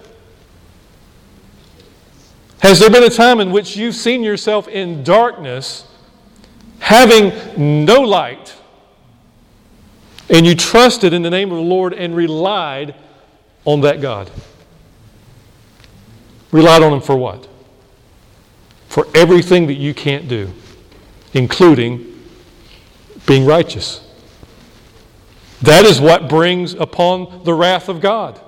Has 2.59 2.79
there 2.79 2.89
been 2.89 3.03
a 3.03 3.09
time 3.09 3.41
in 3.41 3.51
which 3.51 3.75
you've 3.75 3.95
seen 3.95 4.23
yourself 4.23 4.69
in 4.69 5.03
darkness, 5.03 5.85
having 6.79 7.33
no 7.85 7.99
light, 7.99 8.55
and 10.29 10.45
you 10.45 10.55
trusted 10.55 11.13
in 11.13 11.21
the 11.21 11.29
name 11.29 11.51
of 11.51 11.57
the 11.57 11.63
Lord 11.63 11.93
and 11.93 12.15
relied 12.15 12.95
on 13.63 13.81
that 13.81 14.01
God? 14.01 14.31
Relied 16.51 16.81
on 16.83 16.93
Him 16.93 17.01
for 17.01 17.15
what? 17.15 17.47
For 18.87 19.07
everything 19.13 19.67
that 19.67 19.75
you 19.75 19.93
can't 19.93 20.27
do, 20.27 20.51
including 21.33 22.23
being 23.25 23.45
righteous. 23.45 24.01
That 25.61 25.85
is 25.85 25.99
what 25.99 26.29
brings 26.29 26.73
upon 26.73 27.43
the 27.43 27.53
wrath 27.53 27.89
of 27.89 28.01
God. 28.01 28.39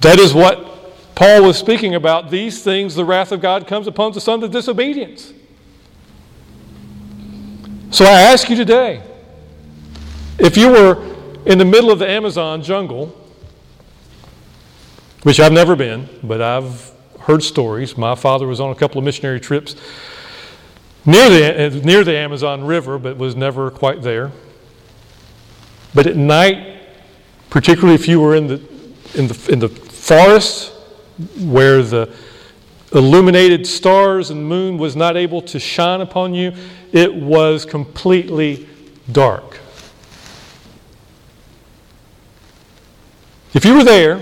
That 0.00 0.18
is 0.18 0.32
what 0.34 1.14
Paul 1.14 1.44
was 1.44 1.58
speaking 1.58 1.94
about. 1.94 2.30
These 2.30 2.62
things, 2.62 2.94
the 2.94 3.04
wrath 3.04 3.32
of 3.32 3.40
God 3.40 3.66
comes 3.66 3.86
upon 3.86 4.12
the 4.12 4.20
son 4.20 4.42
of 4.42 4.50
disobedience. 4.50 5.32
So 7.90 8.04
I 8.04 8.20
ask 8.20 8.48
you 8.48 8.56
today 8.56 9.02
if 10.38 10.56
you 10.56 10.70
were 10.70 11.04
in 11.46 11.58
the 11.58 11.64
middle 11.64 11.90
of 11.90 11.98
the 11.98 12.08
Amazon 12.08 12.62
jungle, 12.62 13.06
which 15.22 15.40
I've 15.40 15.52
never 15.52 15.74
been, 15.74 16.08
but 16.22 16.40
I've 16.40 16.92
heard 17.20 17.42
stories. 17.42 17.96
My 17.96 18.14
father 18.14 18.46
was 18.46 18.60
on 18.60 18.70
a 18.70 18.74
couple 18.74 18.98
of 18.98 19.04
missionary 19.04 19.40
trips 19.40 19.74
near 21.04 21.28
the, 21.28 21.80
near 21.84 22.04
the 22.04 22.16
Amazon 22.16 22.64
River, 22.64 22.98
but 22.98 23.16
was 23.16 23.34
never 23.34 23.70
quite 23.70 24.02
there. 24.02 24.30
But 25.94 26.06
at 26.06 26.16
night, 26.16 26.82
particularly 27.50 27.94
if 27.94 28.06
you 28.06 28.20
were 28.20 28.36
in 28.36 28.46
the, 28.46 28.62
in 29.14 29.28
the, 29.28 29.48
in 29.52 29.58
the 29.58 29.68
forest 29.68 30.72
where 31.40 31.82
the 31.82 32.14
illuminated 32.92 33.66
stars 33.66 34.30
and 34.30 34.46
moon 34.46 34.78
was 34.78 34.96
not 34.96 35.16
able 35.16 35.42
to 35.42 35.58
shine 35.58 36.00
upon 36.00 36.34
you, 36.34 36.52
it 36.92 37.14
was 37.14 37.64
completely 37.64 38.68
dark. 39.10 39.60
If 43.54 43.64
you 43.64 43.74
were 43.74 43.84
there, 43.84 44.20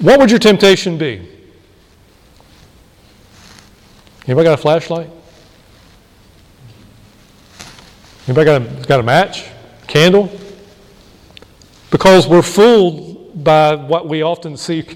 what 0.00 0.20
would 0.20 0.30
your 0.30 0.38
temptation 0.38 0.98
be? 0.98 1.30
Anybody 4.26 4.44
got 4.44 4.58
a 4.58 4.62
flashlight? 4.62 5.10
Anybody 8.26 8.44
got 8.44 8.62
a, 8.62 8.86
got 8.86 9.00
a 9.00 9.02
match? 9.02 9.44
Candle? 9.86 10.30
Because 11.90 12.26
we're 12.26 12.42
fooled 12.42 13.44
by 13.44 13.74
what 13.74 14.08
we 14.08 14.22
often 14.22 14.56
see, 14.56 14.86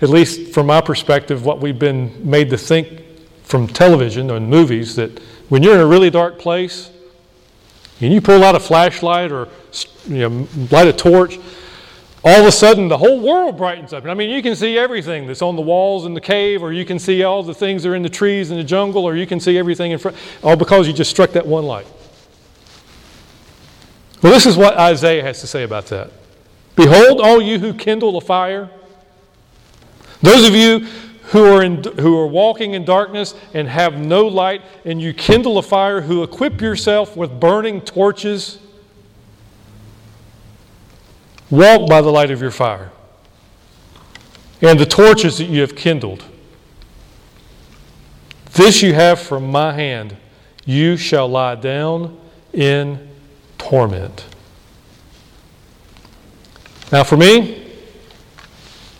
at 0.00 0.08
least 0.08 0.52
from 0.52 0.66
my 0.66 0.80
perspective, 0.80 1.44
what 1.44 1.60
we've 1.60 1.78
been 1.78 2.28
made 2.28 2.50
to 2.50 2.58
think 2.58 3.02
from 3.42 3.66
television 3.66 4.30
and 4.30 4.48
movies 4.48 4.96
that 4.96 5.18
when 5.48 5.62
you're 5.62 5.74
in 5.74 5.80
a 5.80 5.86
really 5.86 6.10
dark 6.10 6.38
place 6.38 6.90
and 8.00 8.12
you 8.12 8.20
pull 8.20 8.42
out 8.42 8.54
a 8.54 8.60
flashlight 8.60 9.30
or 9.30 9.48
you 10.06 10.28
know, 10.28 10.48
light 10.70 10.88
a 10.88 10.92
torch, 10.92 11.38
all 12.24 12.40
of 12.40 12.46
a 12.46 12.52
sudden 12.52 12.88
the 12.88 12.98
whole 12.98 13.20
world 13.20 13.56
brightens 13.56 13.92
up. 13.92 14.04
I 14.04 14.14
mean, 14.14 14.30
you 14.30 14.42
can 14.42 14.54
see 14.54 14.78
everything 14.78 15.26
that's 15.26 15.42
on 15.42 15.56
the 15.56 15.62
walls 15.62 16.06
in 16.06 16.14
the 16.14 16.20
cave, 16.20 16.62
or 16.62 16.72
you 16.72 16.84
can 16.84 16.98
see 16.98 17.24
all 17.24 17.42
the 17.42 17.54
things 17.54 17.82
that 17.82 17.90
are 17.90 17.94
in 17.94 18.02
the 18.02 18.08
trees 18.08 18.50
in 18.50 18.56
the 18.56 18.64
jungle, 18.64 19.04
or 19.04 19.16
you 19.16 19.26
can 19.26 19.40
see 19.40 19.58
everything 19.58 19.90
in 19.90 19.98
front, 19.98 20.16
all 20.42 20.56
because 20.56 20.86
you 20.86 20.92
just 20.92 21.10
struck 21.10 21.30
that 21.32 21.46
one 21.46 21.64
light. 21.64 21.86
Well, 24.22 24.32
this 24.32 24.46
is 24.46 24.56
what 24.56 24.76
Isaiah 24.76 25.22
has 25.22 25.40
to 25.40 25.48
say 25.48 25.64
about 25.64 25.86
that. 25.86 26.12
Behold, 26.76 27.20
all 27.20 27.42
you 27.42 27.58
who 27.58 27.74
kindle 27.74 28.16
a 28.16 28.20
fire, 28.20 28.70
those 30.22 30.46
of 30.46 30.54
you 30.54 30.86
who 31.26 31.44
are, 31.44 31.62
in, 31.62 31.82
who 31.98 32.16
are 32.18 32.26
walking 32.26 32.74
in 32.74 32.84
darkness 32.84 33.34
and 33.52 33.66
have 33.66 33.98
no 33.98 34.28
light, 34.28 34.62
and 34.84 35.02
you 35.02 35.12
kindle 35.12 35.58
a 35.58 35.62
fire, 35.62 36.00
who 36.00 36.22
equip 36.22 36.60
yourself 36.60 37.16
with 37.16 37.40
burning 37.40 37.80
torches 37.80 38.58
Walk 41.52 41.86
by 41.86 42.00
the 42.00 42.10
light 42.10 42.30
of 42.30 42.40
your 42.40 42.50
fire 42.50 42.90
and 44.62 44.80
the 44.80 44.86
torches 44.86 45.36
that 45.36 45.44
you 45.44 45.60
have 45.60 45.76
kindled. 45.76 46.24
This 48.54 48.80
you 48.80 48.94
have 48.94 49.20
from 49.20 49.50
my 49.50 49.74
hand. 49.74 50.16
You 50.64 50.96
shall 50.96 51.28
lie 51.28 51.56
down 51.56 52.18
in 52.54 53.06
torment. 53.58 54.24
Now, 56.90 57.04
for 57.04 57.18
me, 57.18 57.70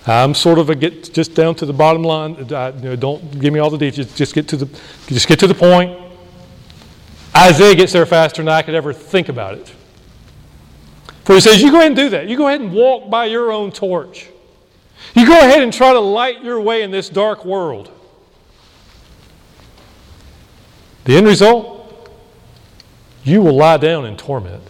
I'm 0.06 0.34
sort 0.34 0.58
of 0.58 0.68
a 0.68 0.74
get 0.74 1.10
just 1.14 1.34
down 1.34 1.54
to 1.54 1.64
the 1.64 1.72
bottom 1.72 2.02
line. 2.02 2.52
I, 2.52 2.68
you 2.68 2.82
know, 2.82 2.96
don't 2.96 3.40
give 3.40 3.54
me 3.54 3.60
all 3.60 3.70
the 3.70 3.78
details. 3.78 4.14
Just 4.14 4.34
get 4.34 4.46
to 4.48 4.58
the 4.58 4.80
just 5.06 5.26
get 5.26 5.38
to 5.38 5.46
the 5.46 5.54
point. 5.54 5.98
Isaiah 7.34 7.74
gets 7.74 7.94
there 7.94 8.04
faster 8.04 8.42
than 8.42 8.50
I 8.50 8.60
could 8.60 8.74
ever 8.74 8.92
think 8.92 9.30
about 9.30 9.54
it. 9.54 9.72
For 11.24 11.34
he 11.34 11.40
says, 11.40 11.62
You 11.62 11.70
go 11.70 11.78
ahead 11.78 11.88
and 11.88 11.96
do 11.96 12.08
that. 12.10 12.28
You 12.28 12.36
go 12.36 12.48
ahead 12.48 12.60
and 12.60 12.72
walk 12.72 13.10
by 13.10 13.26
your 13.26 13.52
own 13.52 13.72
torch. 13.72 14.28
You 15.14 15.26
go 15.26 15.38
ahead 15.38 15.62
and 15.62 15.72
try 15.72 15.92
to 15.92 16.00
light 16.00 16.42
your 16.42 16.60
way 16.60 16.82
in 16.82 16.90
this 16.90 17.08
dark 17.08 17.44
world. 17.44 17.90
The 21.04 21.16
end 21.16 21.26
result, 21.26 22.08
you 23.24 23.42
will 23.42 23.56
lie 23.56 23.76
down 23.76 24.04
in 24.06 24.16
torment. 24.16 24.62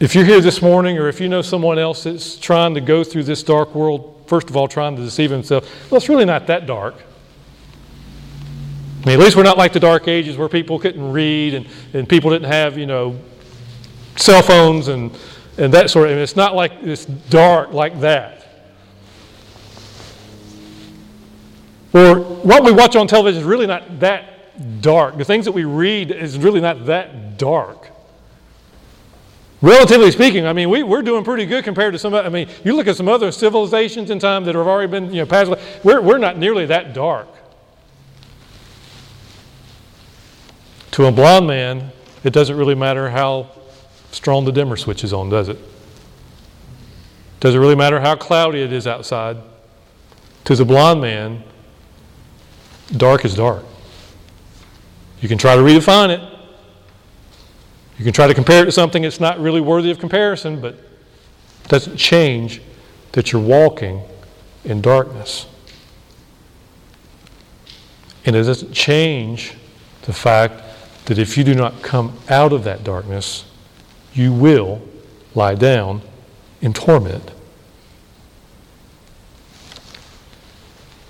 If 0.00 0.16
you're 0.16 0.24
here 0.24 0.40
this 0.40 0.60
morning, 0.60 0.98
or 0.98 1.08
if 1.08 1.20
you 1.20 1.28
know 1.28 1.42
someone 1.42 1.78
else 1.78 2.02
that's 2.02 2.36
trying 2.36 2.74
to 2.74 2.80
go 2.80 3.04
through 3.04 3.22
this 3.22 3.44
dark 3.44 3.72
world, 3.72 4.24
first 4.26 4.50
of 4.50 4.56
all, 4.56 4.66
trying 4.66 4.96
to 4.96 5.02
deceive 5.02 5.30
himself, 5.30 5.64
well, 5.90 5.98
it's 5.98 6.08
really 6.08 6.24
not 6.24 6.48
that 6.48 6.66
dark. 6.66 6.96
I 9.02 9.06
mean, 9.06 9.18
at 9.18 9.24
least 9.24 9.36
we're 9.36 9.42
not 9.42 9.58
like 9.58 9.72
the 9.72 9.80
Dark 9.80 10.06
Ages 10.06 10.36
where 10.36 10.48
people 10.48 10.78
couldn't 10.78 11.10
read 11.10 11.54
and, 11.54 11.66
and 11.92 12.08
people 12.08 12.30
didn't 12.30 12.50
have, 12.52 12.78
you 12.78 12.86
know, 12.86 13.18
cell 14.14 14.42
phones 14.42 14.86
and, 14.86 15.10
and 15.58 15.74
that 15.74 15.90
sort 15.90 16.06
of. 16.06 16.12
I 16.12 16.14
mean, 16.14 16.22
it's 16.22 16.36
not 16.36 16.54
like 16.54 16.72
it's 16.82 17.04
dark 17.04 17.72
like 17.72 17.98
that. 18.00 18.46
Or 21.92 22.20
what 22.20 22.62
we 22.62 22.70
watch 22.70 22.94
on 22.94 23.08
television 23.08 23.40
is 23.40 23.46
really 23.46 23.66
not 23.66 23.98
that 24.00 24.80
dark. 24.80 25.18
The 25.18 25.24
things 25.24 25.46
that 25.46 25.52
we 25.52 25.64
read 25.64 26.12
is 26.12 26.38
really 26.38 26.60
not 26.60 26.86
that 26.86 27.38
dark. 27.38 27.88
Relatively 29.60 30.12
speaking, 30.12 30.46
I 30.46 30.52
mean, 30.52 30.70
we, 30.70 30.84
we're 30.84 31.02
doing 31.02 31.24
pretty 31.24 31.46
good 31.46 31.64
compared 31.64 31.92
to 31.92 31.98
some. 31.98 32.14
I 32.14 32.28
mean, 32.28 32.48
you 32.64 32.74
look 32.74 32.86
at 32.86 32.96
some 32.96 33.08
other 33.08 33.32
civilizations 33.32 34.10
in 34.10 34.20
time 34.20 34.44
that 34.44 34.54
have 34.54 34.66
already 34.66 34.90
been, 34.90 35.12
you 35.12 35.22
know, 35.22 35.26
passed. 35.26 35.52
We're, 35.82 36.00
we're 36.00 36.18
not 36.18 36.38
nearly 36.38 36.66
that 36.66 36.94
dark. 36.94 37.28
To 40.92 41.06
a 41.06 41.12
blind 41.12 41.46
man, 41.46 41.90
it 42.22 42.32
doesn't 42.32 42.56
really 42.56 42.74
matter 42.74 43.10
how 43.10 43.48
strong 44.12 44.44
the 44.44 44.52
dimmer 44.52 44.76
switch 44.76 45.04
is 45.04 45.12
on, 45.12 45.30
does 45.30 45.48
it? 45.48 45.58
Does 47.40 47.54
it 47.54 47.58
really 47.58 47.74
matter 47.74 47.98
how 47.98 48.14
cloudy 48.14 48.60
it 48.60 48.72
is 48.72 48.86
outside? 48.86 49.38
To 50.44 50.54
the 50.54 50.64
blind 50.64 51.00
man, 51.00 51.42
dark 52.96 53.24
is 53.24 53.34
dark. 53.34 53.64
You 55.20 55.28
can 55.28 55.38
try 55.38 55.56
to 55.56 55.62
redefine 55.62 56.10
it. 56.10 56.20
You 57.98 58.04
can 58.04 58.12
try 58.12 58.26
to 58.26 58.34
compare 58.34 58.62
it 58.62 58.66
to 58.66 58.72
something 58.72 59.02
that's 59.02 59.20
not 59.20 59.40
really 59.40 59.60
worthy 59.60 59.90
of 59.90 59.98
comparison, 59.98 60.60
but 60.60 60.74
it 60.74 61.68
doesn't 61.68 61.96
change 61.96 62.60
that 63.12 63.32
you're 63.32 63.42
walking 63.42 64.02
in 64.64 64.82
darkness. 64.82 65.46
And 68.26 68.36
it 68.36 68.42
doesn't 68.42 68.72
change 68.72 69.54
the 70.02 70.12
fact 70.12 70.62
that 71.06 71.18
if 71.18 71.36
you 71.36 71.44
do 71.44 71.54
not 71.54 71.82
come 71.82 72.16
out 72.28 72.52
of 72.52 72.64
that 72.64 72.84
darkness, 72.84 73.44
you 74.14 74.32
will 74.32 74.80
lie 75.34 75.54
down 75.54 76.02
in 76.60 76.72
torment. 76.72 77.30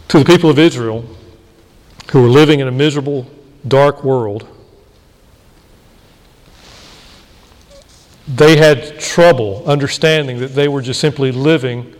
To 0.09 0.19
the 0.19 0.25
people 0.25 0.51
of 0.51 0.59
Israel 0.59 1.05
who 2.11 2.23
were 2.23 2.29
living 2.29 2.61
in 2.61 2.69
a 2.69 2.73
miserable, 2.73 3.31
dark 3.67 4.05
world, 4.05 4.47
they 8.29 8.57
had 8.57 9.01
trouble 9.01 9.63
understanding 9.67 10.39
that 10.39 10.55
they 10.55 10.69
were 10.69 10.83
just 10.83 11.01
simply 11.01 11.33
living 11.33 11.95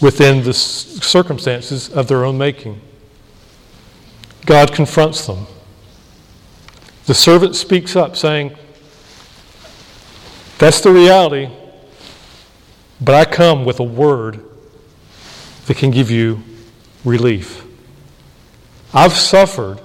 within 0.00 0.42
the 0.42 0.52
circumstances 0.52 1.88
of 1.88 2.08
their 2.08 2.24
own 2.24 2.36
making. 2.36 2.80
God 4.44 4.72
confronts 4.72 5.26
them 5.26 5.46
the 7.06 7.14
servant 7.14 7.56
speaks 7.56 7.96
up, 7.96 8.16
saying, 8.16 8.56
That's 10.58 10.80
the 10.80 10.92
reality, 10.92 11.50
but 13.00 13.14
I 13.14 13.24
come 13.24 13.64
with 13.64 13.80
a 13.80 13.84
word 13.84 14.44
that 15.66 15.76
can 15.76 15.90
give 15.90 16.10
you 16.10 16.42
relief. 17.04 17.64
I've 18.94 19.14
suffered 19.14 19.80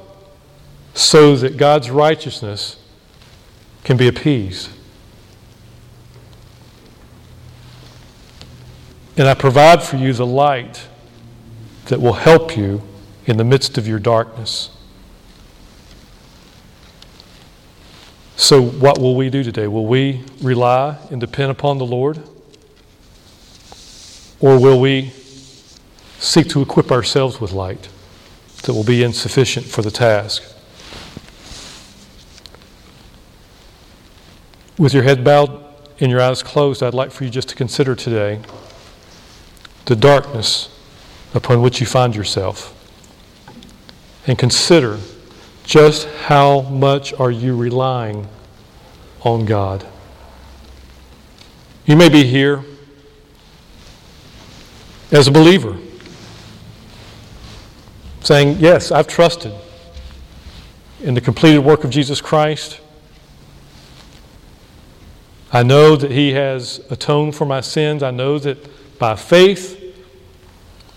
so 0.94 1.36
that 1.36 1.58
God's 1.58 1.90
righteousness 1.90 2.78
can 3.84 3.98
be 3.98 4.08
appeased. 4.08 4.70
And 9.16 9.28
I 9.28 9.34
provide 9.34 9.82
for 9.82 9.98
you 9.98 10.14
the 10.14 10.26
light 10.26 10.88
that 11.86 12.00
will 12.00 12.14
help 12.14 12.56
you 12.56 12.84
in 13.26 13.38
the 13.38 13.44
midst 13.44 13.78
of 13.78 13.88
your 13.88 14.00
darkness. 14.00 14.70
So, 18.48 18.62
what 18.62 18.98
will 18.98 19.14
we 19.14 19.30
do 19.30 19.44
today? 19.44 19.68
Will 19.68 19.86
we 19.86 20.24
rely 20.42 20.98
and 21.12 21.20
depend 21.20 21.52
upon 21.52 21.80
the 21.80 21.86
Lord? 21.86 22.18
Or 24.40 24.58
will 24.58 24.80
we 24.80 25.12
seek 26.20 26.48
to 26.52 26.62
equip 26.62 26.90
ourselves 26.90 27.42
with 27.42 27.52
light 27.52 27.90
that 28.64 28.72
will 28.72 28.86
be 28.86 29.04
insufficient 29.04 29.66
for 29.66 29.82
the 29.82 29.92
task? 29.92 30.44
With 34.78 34.94
your 34.94 35.04
head 35.04 35.26
bowed 35.26 35.66
and 36.00 36.10
your 36.10 36.22
eyes 36.22 36.42
closed, 36.42 36.82
I'd 36.82 36.94
like 36.94 37.12
for 37.12 37.26
you 37.26 37.30
just 37.30 37.50
to 37.50 37.56
consider 37.56 37.96
today 37.96 38.40
the 39.88 39.96
darkness 39.98 40.70
upon 41.34 41.62
which 41.62 41.82
you 41.82 41.86
find 41.86 42.16
yourself. 42.16 42.74
And 44.26 44.40
consider 44.40 45.00
just 45.66 46.08
how 46.28 46.62
much 46.62 47.14
are 47.16 47.30
you 47.30 47.54
relying 47.54 48.30
on 49.28 49.46
God. 49.46 49.86
You 51.86 51.96
may 51.96 52.10
be 52.10 52.24
here 52.24 52.64
as 55.12 55.28
a 55.28 55.32
believer 55.32 55.78
saying, 58.22 58.58
Yes, 58.60 58.92
I've 58.92 59.08
trusted 59.08 59.54
in 61.02 61.14
the 61.14 61.22
completed 61.22 61.60
work 61.60 61.84
of 61.84 61.90
Jesus 61.90 62.22
Christ. 62.22 62.80
I 65.52 65.64
know 65.64 65.96
that 65.96 66.12
He 66.12 66.34
has 66.34 66.86
atoned 66.90 67.36
for 67.36 67.46
my 67.46 67.62
sins. 67.62 68.04
I 68.04 68.12
know 68.12 68.40
that 68.40 68.98
by 69.00 69.16
faith 69.16 69.76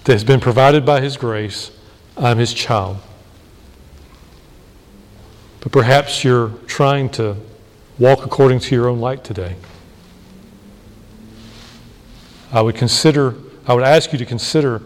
that 0.04 0.12
has 0.12 0.24
been 0.24 0.40
provided 0.40 0.84
by 0.84 1.00
His 1.00 1.16
grace, 1.16 1.70
I'm 2.16 2.38
His 2.38 2.52
child. 2.52 2.98
But 5.60 5.72
perhaps 5.72 6.24
you're 6.24 6.50
trying 6.66 7.10
to 7.10 7.36
walk 8.00 8.24
according 8.24 8.58
to 8.58 8.74
your 8.74 8.88
own 8.88 8.98
light 8.98 9.22
today. 9.22 9.54
I 12.50 12.62
would 12.62 12.74
consider, 12.74 13.36
I 13.66 13.74
would 13.74 13.84
ask 13.84 14.10
you 14.10 14.18
to 14.18 14.24
consider 14.24 14.82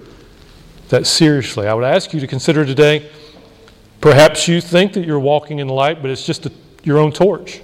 that 0.88 1.06
seriously. 1.06 1.68
I 1.68 1.74
would 1.74 1.84
ask 1.84 2.12
you 2.12 2.18
to 2.20 2.26
consider 2.26 2.66
today 2.66 3.08
perhaps 4.00 4.48
you 4.48 4.60
think 4.60 4.92
that 4.94 5.06
you're 5.06 5.20
walking 5.20 5.60
in 5.60 5.68
the 5.68 5.72
light, 5.72 6.02
but 6.02 6.10
it's 6.10 6.26
just 6.26 6.44
a, 6.44 6.52
your 6.82 6.98
own 6.98 7.12
torch. 7.12 7.62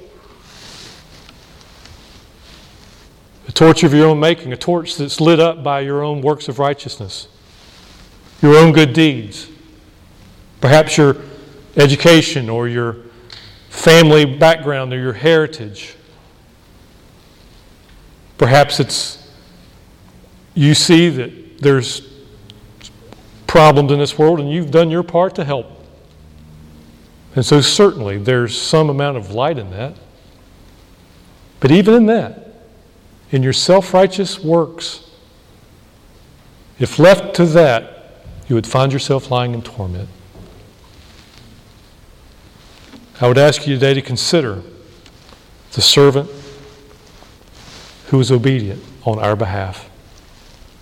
A 3.49 3.53
torch 3.53 3.83
of 3.83 3.93
your 3.93 4.07
own 4.07 4.21
making, 4.21 4.53
a 4.53 4.57
torch 4.57 4.97
that's 4.97 5.21
lit 5.21 5.41
up 5.41 5.65
by 5.65 5.81
your 5.81 6.05
own 6.05 6.23
works 6.23 6.49
of 6.49 6.61
righteousness, 6.61 7.27
your 8.41 8.57
own 8.57 8.73
good 8.73 8.93
deeds. 8.93 9.49
Perhaps 10.61 10.97
your 10.97 11.17
education 11.77 12.49
or 12.49 12.69
your 12.69 13.10
family 13.71 14.27
background 14.27 14.93
or 14.93 14.99
your 14.99 15.15
heritage. 15.15 15.95
Perhaps 18.37 18.81
it's 18.81 19.31
you 20.55 20.75
see 20.75 21.09
that 21.09 21.59
there's 21.59 22.07
problems 23.47 23.93
in 23.93 23.99
this 23.99 24.19
world 24.19 24.41
and 24.41 24.51
you've 24.51 24.71
done 24.71 24.91
your 24.91 25.03
part 25.03 25.35
to 25.37 25.45
help. 25.45 25.67
And 27.37 27.47
so, 27.47 27.61
certainly, 27.61 28.19
there's 28.19 28.61
some 28.61 28.91
amount 28.91 29.17
of 29.17 29.31
light 29.31 29.57
in 29.57 29.71
that. 29.71 29.95
But 31.61 31.71
even 31.71 31.95
in 31.95 32.07
that, 32.07 32.55
in 33.31 33.45
your 33.45 33.53
self 33.53 33.95
righteous 33.95 34.41
works, 34.41 35.09
if 36.81 36.99
left 36.99 37.37
to 37.37 37.47
that, 37.47 38.25
you 38.49 38.57
would 38.57 38.67
find 38.67 38.93
yourself 38.93 39.31
lying 39.31 39.55
in 39.55 39.63
torment. 39.63 40.09
I 43.21 43.29
would 43.29 43.37
ask 43.37 43.67
you 43.67 43.75
today 43.75 43.93
to 43.93 44.01
consider 44.01 44.63
the 45.73 45.83
servant 45.83 46.31
who 48.07 48.17
was 48.17 48.33
obedient 48.33 48.83
on 49.05 49.19
our 49.19 49.37
behalf. 49.37 49.90